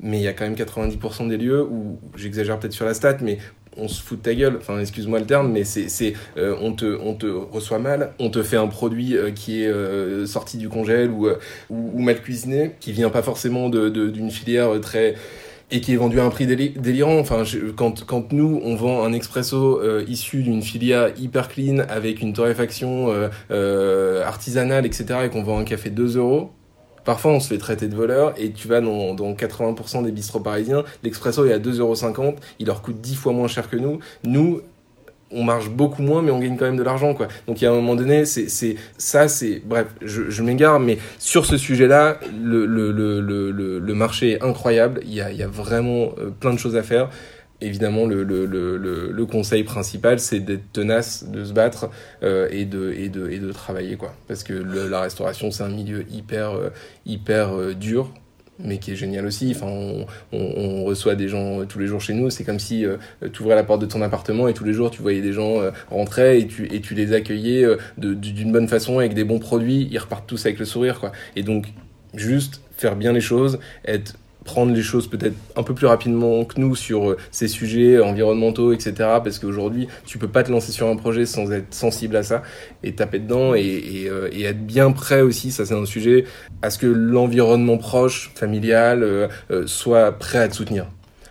[0.00, 3.18] mais il y a quand même 90% des lieux où, j'exagère peut-être sur la stat,
[3.20, 3.38] mais
[3.78, 6.98] on se fout de ta gueule, enfin excuse-moi le terme, mais c'est, euh, on, te,
[7.02, 10.68] on te reçoit mal, on te fait un produit euh, qui est euh, sorti du
[10.68, 11.28] congèle ou,
[11.70, 15.14] ou, mal cuisiné, qui vient pas forcément de, d'une filière très
[15.70, 17.18] et qui est vendu à un prix délirant.
[17.18, 17.42] Enfin,
[17.76, 23.12] quand, quand nous, on vend un expresso issu d'une filière hyper clean avec une torréfaction
[23.50, 26.52] artisanale, etc., et qu'on vend un café 2 euros,
[27.08, 30.40] Parfois, on se fait traiter de voleur et tu vas dans, dans 80% des bistrots
[30.40, 33.98] parisiens, l'expresso est à 2,50€, il leur coûte 10 fois moins cher que nous.
[34.24, 34.60] Nous,
[35.30, 37.28] on marche beaucoup moins, mais on gagne quand même de l'argent, quoi.
[37.46, 40.80] Donc, il y a un moment donné, c'est, c'est, ça, c'est, bref, je, je m'égare,
[40.80, 45.00] mais sur ce sujet-là, le, le, le, le, le marché est incroyable.
[45.04, 47.08] Il y a, il y a vraiment euh, plein de choses à faire
[47.60, 51.90] évidemment, le, conseil principal, c'est d'être tenace, de se battre
[52.22, 54.14] euh, et, de, travailler, quoi.
[54.26, 56.70] Parce que la restauration, c'est un milieu hyper, euh,
[57.08, 58.12] euh, dur
[58.60, 59.54] mais qui est génial aussi.
[59.54, 59.68] Enfin,
[60.32, 62.28] on, reçoit des gens tous les jours chez nous.
[62.28, 62.84] C'est comme si
[63.32, 65.60] tu ouvrais la porte de ton appartement et tous les jours tu voyais des gens
[65.88, 67.64] rentrer et tu, et tu les accueillais
[67.98, 69.86] d'une bonne façon avec des bons produits.
[69.92, 71.12] Ils repartent tous avec le sourire, quoi.
[71.36, 71.68] Et donc,
[72.14, 76.60] juste faire bien les choses, être prendre les choses peut-être un peu plus rapidement que
[76.60, 78.92] nous sur euh, ces sujets environnementaux, etc.
[79.22, 82.42] Parce qu'aujourd'hui, tu peux pas te lancer sur un projet sans être sensible à ça
[82.82, 86.24] et taper dedans et, et, euh, et être bien prêt aussi, ça c'est un sujet,
[86.62, 89.28] à ce que l'environnement proche, familial, euh,
[89.66, 90.86] soit prêt à te soutenir.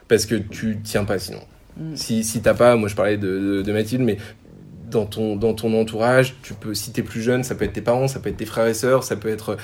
[0.07, 1.41] Parce que tu tiens pas sinon.
[1.77, 1.95] Mm.
[1.95, 4.17] Si, si t'as pas, moi je parlais de, de, Mathilde, mais
[4.89, 7.81] dans ton, dans ton entourage, tu peux, si t'es plus jeune, ça peut être tes
[7.81, 9.57] parents, ça peut être tes frères et sœurs, ça peut être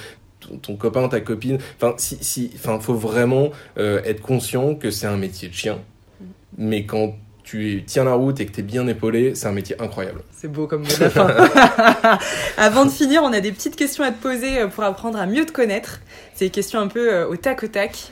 [0.58, 1.58] ton, copain, ta copine.
[1.78, 5.80] Enfin, si, si, enfin, faut vraiment euh, être conscient que c'est un métier de chien.
[6.20, 6.26] Mm.
[6.58, 9.76] Mais quand tu tiens la route et que tu es bien épaulé, c'est un métier
[9.82, 10.22] incroyable.
[10.32, 11.28] C'est beau comme mot de la fin.
[12.58, 15.26] Avant de finir, on a des petites questions à te poser euh, pour apprendre à
[15.26, 16.00] mieux te connaître.
[16.36, 18.12] C'est des questions un peu euh, au tac au tac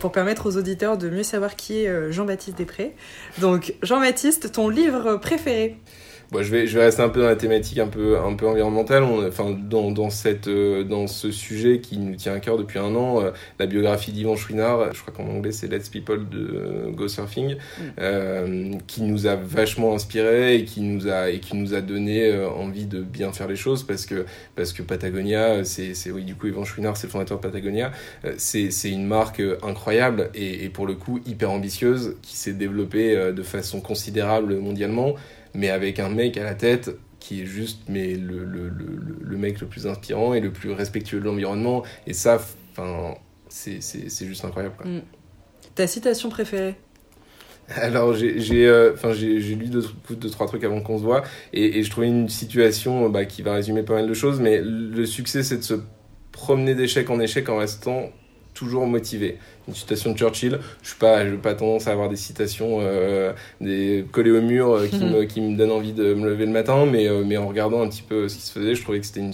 [0.00, 2.92] pour permettre aux auditeurs de mieux savoir qui est Jean-Baptiste Després.
[3.38, 5.78] Donc, Jean-Baptiste, ton livre préféré?
[6.30, 8.46] Bon, je vais, je vais rester un peu dans la thématique un peu, un peu
[8.46, 9.02] environnementale.
[9.02, 12.78] On, enfin, dans, dans, cette, euh, dans ce sujet qui nous tient à cœur depuis
[12.78, 16.90] un an, euh, la biographie d'Yvan Chouinard, je crois qu'en anglais c'est Let's People de
[16.90, 17.82] Go Surfing, mm.
[18.00, 22.38] euh, qui nous a vachement inspiré et qui nous a, et qui nous a donné
[22.44, 26.34] envie de bien faire les choses parce que, parce que Patagonia, c'est, c'est oui, du
[26.34, 27.90] coup, Yvan Chouinard, c'est le fondateur de Patagonia,
[28.36, 33.32] c'est, c'est une marque incroyable et, et, pour le coup hyper ambitieuse qui s'est développée
[33.32, 35.14] de façon considérable mondialement
[35.54, 36.90] mais avec un mec à la tête
[37.20, 40.72] qui est juste mais le, le, le, le mec le plus inspirant et le plus
[40.72, 41.82] respectueux de l'environnement.
[42.06, 42.38] Et ça,
[43.48, 44.76] c'est juste incroyable.
[44.76, 44.86] Quoi.
[44.86, 45.02] Mm.
[45.74, 46.76] Ta citation préférée?
[47.76, 51.22] Alors j'ai euh, enfin j'ai lu deux, deux, trois trucs avant qu'on se voit
[51.52, 54.62] et, et, je trouvais une situation bah, qui va résumer pas mal de choses mais
[54.64, 55.74] le succès c'est de se
[56.32, 58.10] promener d'échec en échec en restant
[58.58, 59.38] toujours motivé
[59.68, 60.58] une citation de Churchill.
[60.82, 64.72] Je suis pas, je pas tendance à avoir des citations euh, des collées au mur
[64.72, 67.36] euh, qui, me, qui me donnent envie de me lever le matin, mais, euh, mais
[67.36, 69.32] en regardant un petit peu ce qui se faisait, je trouvais que c'était une,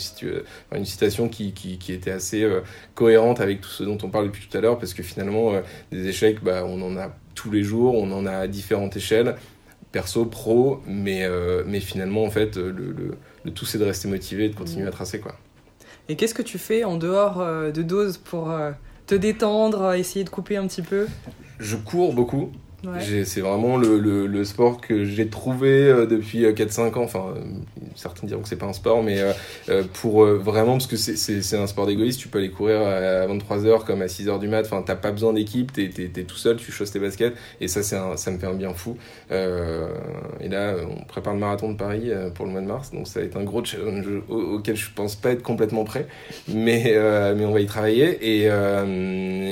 [0.76, 2.46] une citation qui, qui, qui était assez
[2.94, 5.52] cohérente avec tout ce dont on parle depuis tout à l'heure, parce que finalement,
[5.90, 9.36] des échecs, bah, on en a tous les jours, on en a à différentes échelles,
[9.90, 11.26] perso, pro, mais,
[11.66, 14.82] mais finalement, en fait, le, le, le tout c'est de rester motivé et de continuer
[14.82, 14.88] mhm.
[14.88, 15.20] à tracer.
[15.20, 15.34] quoi.
[16.08, 17.38] Et qu'est-ce que tu fais en dehors
[17.72, 18.52] de dose pour
[19.06, 21.06] te détendre, essayer de couper un petit peu
[21.58, 22.50] Je cours beaucoup.
[23.24, 27.02] C'est vraiment le, le, le, sport que j'ai trouvé euh, depuis 4-5 euh, ans.
[27.04, 27.40] Enfin, euh,
[27.94, 29.20] certains diront que c'est pas un sport, mais
[29.94, 34.02] pour vraiment, parce que c'est un sport d'égoïste, tu peux aller courir à 23h comme
[34.02, 34.62] à 6h du mat.
[34.64, 37.80] Enfin, t'as pas besoin d'équipe, t'es es, tout seul, tu chausses tes baskets, et ça,
[37.96, 38.96] un, ça me fait un bien fou.
[39.30, 43.20] et là, on prépare le marathon de Paris pour le mois de mars, donc ça
[43.20, 46.06] va être un gros challenge auquel je pense pas être complètement prêt,
[46.48, 46.96] mais,
[47.36, 48.18] mais on va y travailler.
[48.20, 48.48] Et,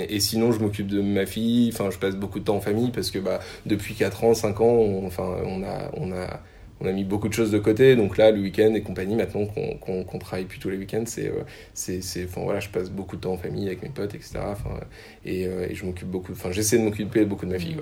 [0.08, 2.90] et sinon, je m'occupe de ma fille, enfin, je passe beaucoup de temps en famille
[2.90, 6.40] parce que bah, depuis 4 ans, 5 ans, on, enfin, on, a, on, a,
[6.80, 7.96] on a mis beaucoup de choses de côté.
[7.96, 11.28] Donc là, le week-end et compagnie, maintenant qu'on qu travaille plus tous les week-ends, c'est,
[11.28, 11.42] euh,
[11.74, 14.38] c'est, enfin, voilà, je passe beaucoup de temps en famille avec mes potes, etc.
[14.44, 14.80] Enfin,
[15.24, 17.76] et, euh, et je m'occupe beaucoup, enfin, j'essaie de m'occuper beaucoup de ma fille.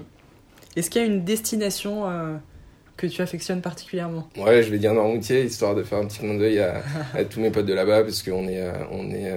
[0.76, 2.36] Est-ce qu'il y a une destination euh,
[2.96, 4.28] que tu affectionnes particulièrement?
[4.36, 6.82] Ouais, je vais dire Normoutier, histoire de faire un petit clin d'œil à,
[7.14, 8.62] à, tous mes potes de là-bas, parce qu'on est,
[8.92, 9.32] on est,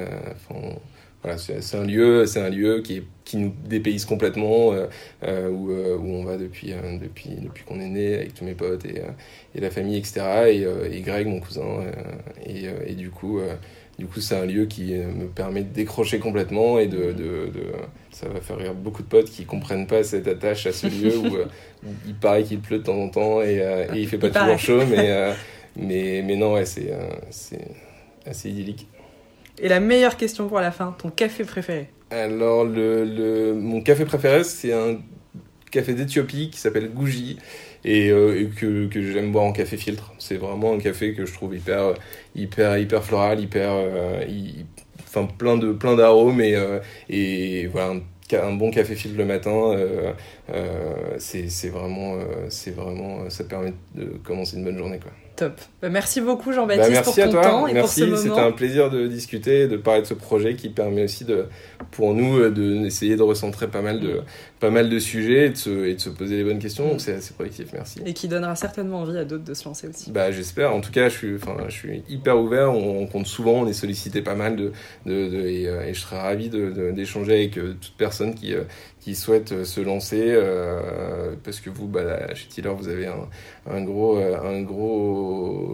[1.23, 4.87] voilà, c'est un lieu, c'est un lieu qui, est, qui nous dépayse complètement, euh,
[5.23, 8.55] euh où, euh, où, on va depuis, depuis, depuis qu'on est né avec tous mes
[8.55, 9.01] potes et,
[9.55, 10.21] et la famille, etc.
[10.49, 11.63] Et, et Greg, mon cousin.
[12.45, 13.39] et, et du coup,
[13.97, 17.71] du coup, c'est un lieu qui me permet de décrocher complètement et de, de, de,
[18.11, 21.17] ça va faire rire beaucoup de potes qui comprennent pas cette attache à ce lieu
[21.17, 21.37] où,
[22.05, 23.59] il paraît qu'il pleut de temps en temps et,
[23.93, 25.33] et il fait pas toujours chaud, mais,
[25.77, 26.91] mais, mais non, ouais, c'est
[28.25, 28.87] assez idyllique.
[29.59, 34.05] Et la meilleure question pour la fin, ton café préféré Alors, le, le, mon café
[34.05, 34.97] préféré, c'est un
[35.71, 37.37] café d'Éthiopie qui s'appelle Gouji
[37.83, 40.13] et, euh, que, que j'aime boire en café filtre.
[40.19, 41.93] C'est vraiment un café que je trouve hyper,
[42.35, 44.23] hyper, hyper floral, hyper, euh,
[44.99, 46.79] enfin plein de plein d'arômes et, euh,
[47.09, 47.93] et voilà
[48.33, 50.13] un bon café filtre le matin, euh,
[50.49, 52.17] euh, c'est vraiment,
[52.49, 54.99] c'est vraiment, ça permet de commencer une bonne journée.
[54.99, 55.11] Quoi.
[55.35, 55.59] Top.
[55.81, 58.01] Bah, merci beaucoup Jean-Baptiste bah, pour ton temps et merci.
[58.01, 58.35] pour ce moment.
[58.35, 61.47] C'était un plaisir de discuter, de parler de ce projet qui permet aussi de,
[61.91, 64.21] pour nous d'essayer de, de, recentrer pas mal de,
[64.59, 66.87] pas mal de sujets et de, se, et de se poser les bonnes questions.
[66.87, 67.69] Donc c'est assez productif.
[67.73, 67.99] Merci.
[68.05, 70.11] Et qui donnera certainement envie à d'autres de se lancer aussi.
[70.11, 70.75] Bah j'espère.
[70.75, 72.71] En tout cas, je suis, enfin, je suis hyper ouvert.
[72.71, 74.71] On, compte souvent, on est sollicité pas mal de,
[75.05, 78.53] de, de et, euh, et, je serais ravi d'échanger avec euh, toute personne qui,
[79.03, 83.27] qui souhaitent euh, se lancer euh, parce que vous, bah, chez Tiller, vous avez un,
[83.69, 85.22] un, gros, euh, un gros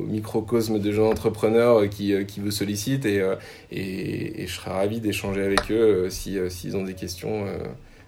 [0.08, 3.24] microcosme de gens entrepreneurs qui, qui vous sollicitent et,
[3.72, 7.46] et, et je serais ravi d'échanger avec eux s'ils si, s'ils ont des questions.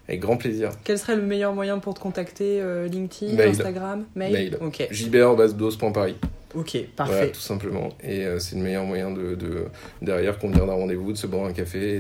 [0.08, 0.72] avec grand plaisir.
[0.84, 2.62] Quel serait le meilleur moyen pour te contacter
[2.92, 4.06] LinkedIn, Instagram?
[4.16, 4.58] Mail, Mail.
[4.62, 4.88] Ok.
[4.92, 6.16] jbr.paris.
[6.54, 7.14] Ok, parfait.
[7.14, 7.90] Voilà, tout simplement.
[8.04, 9.66] Et c'est le meilleur moyen de, de
[10.02, 11.98] derrière convenir d'un rendez-vous, de se boire un café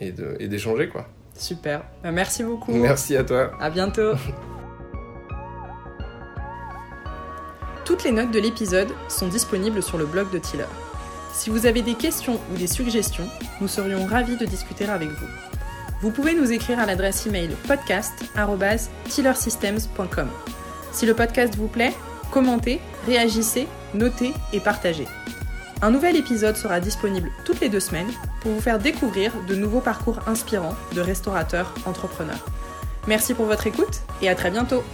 [0.00, 1.08] et de et d'échanger et quoi.
[1.34, 1.84] Super.
[2.02, 2.72] Bah, merci beaucoup.
[2.72, 3.52] Merci à toi.
[3.60, 4.12] À bientôt.
[7.88, 10.66] Toutes les notes de l'épisode sont disponibles sur le blog de Tiller.
[11.32, 13.26] Si vous avez des questions ou des suggestions,
[13.62, 15.26] nous serions ravis de discuter avec vous.
[16.02, 20.28] Vous pouvez nous écrire à l'adresse email podcast@tillersystems.com.
[20.92, 21.94] Si le podcast vous plaît,
[22.30, 25.08] commentez, réagissez, notez et partagez.
[25.80, 28.12] Un nouvel épisode sera disponible toutes les deux semaines
[28.42, 32.44] pour vous faire découvrir de nouveaux parcours inspirants de restaurateurs entrepreneurs.
[33.06, 34.84] Merci pour votre écoute et à très bientôt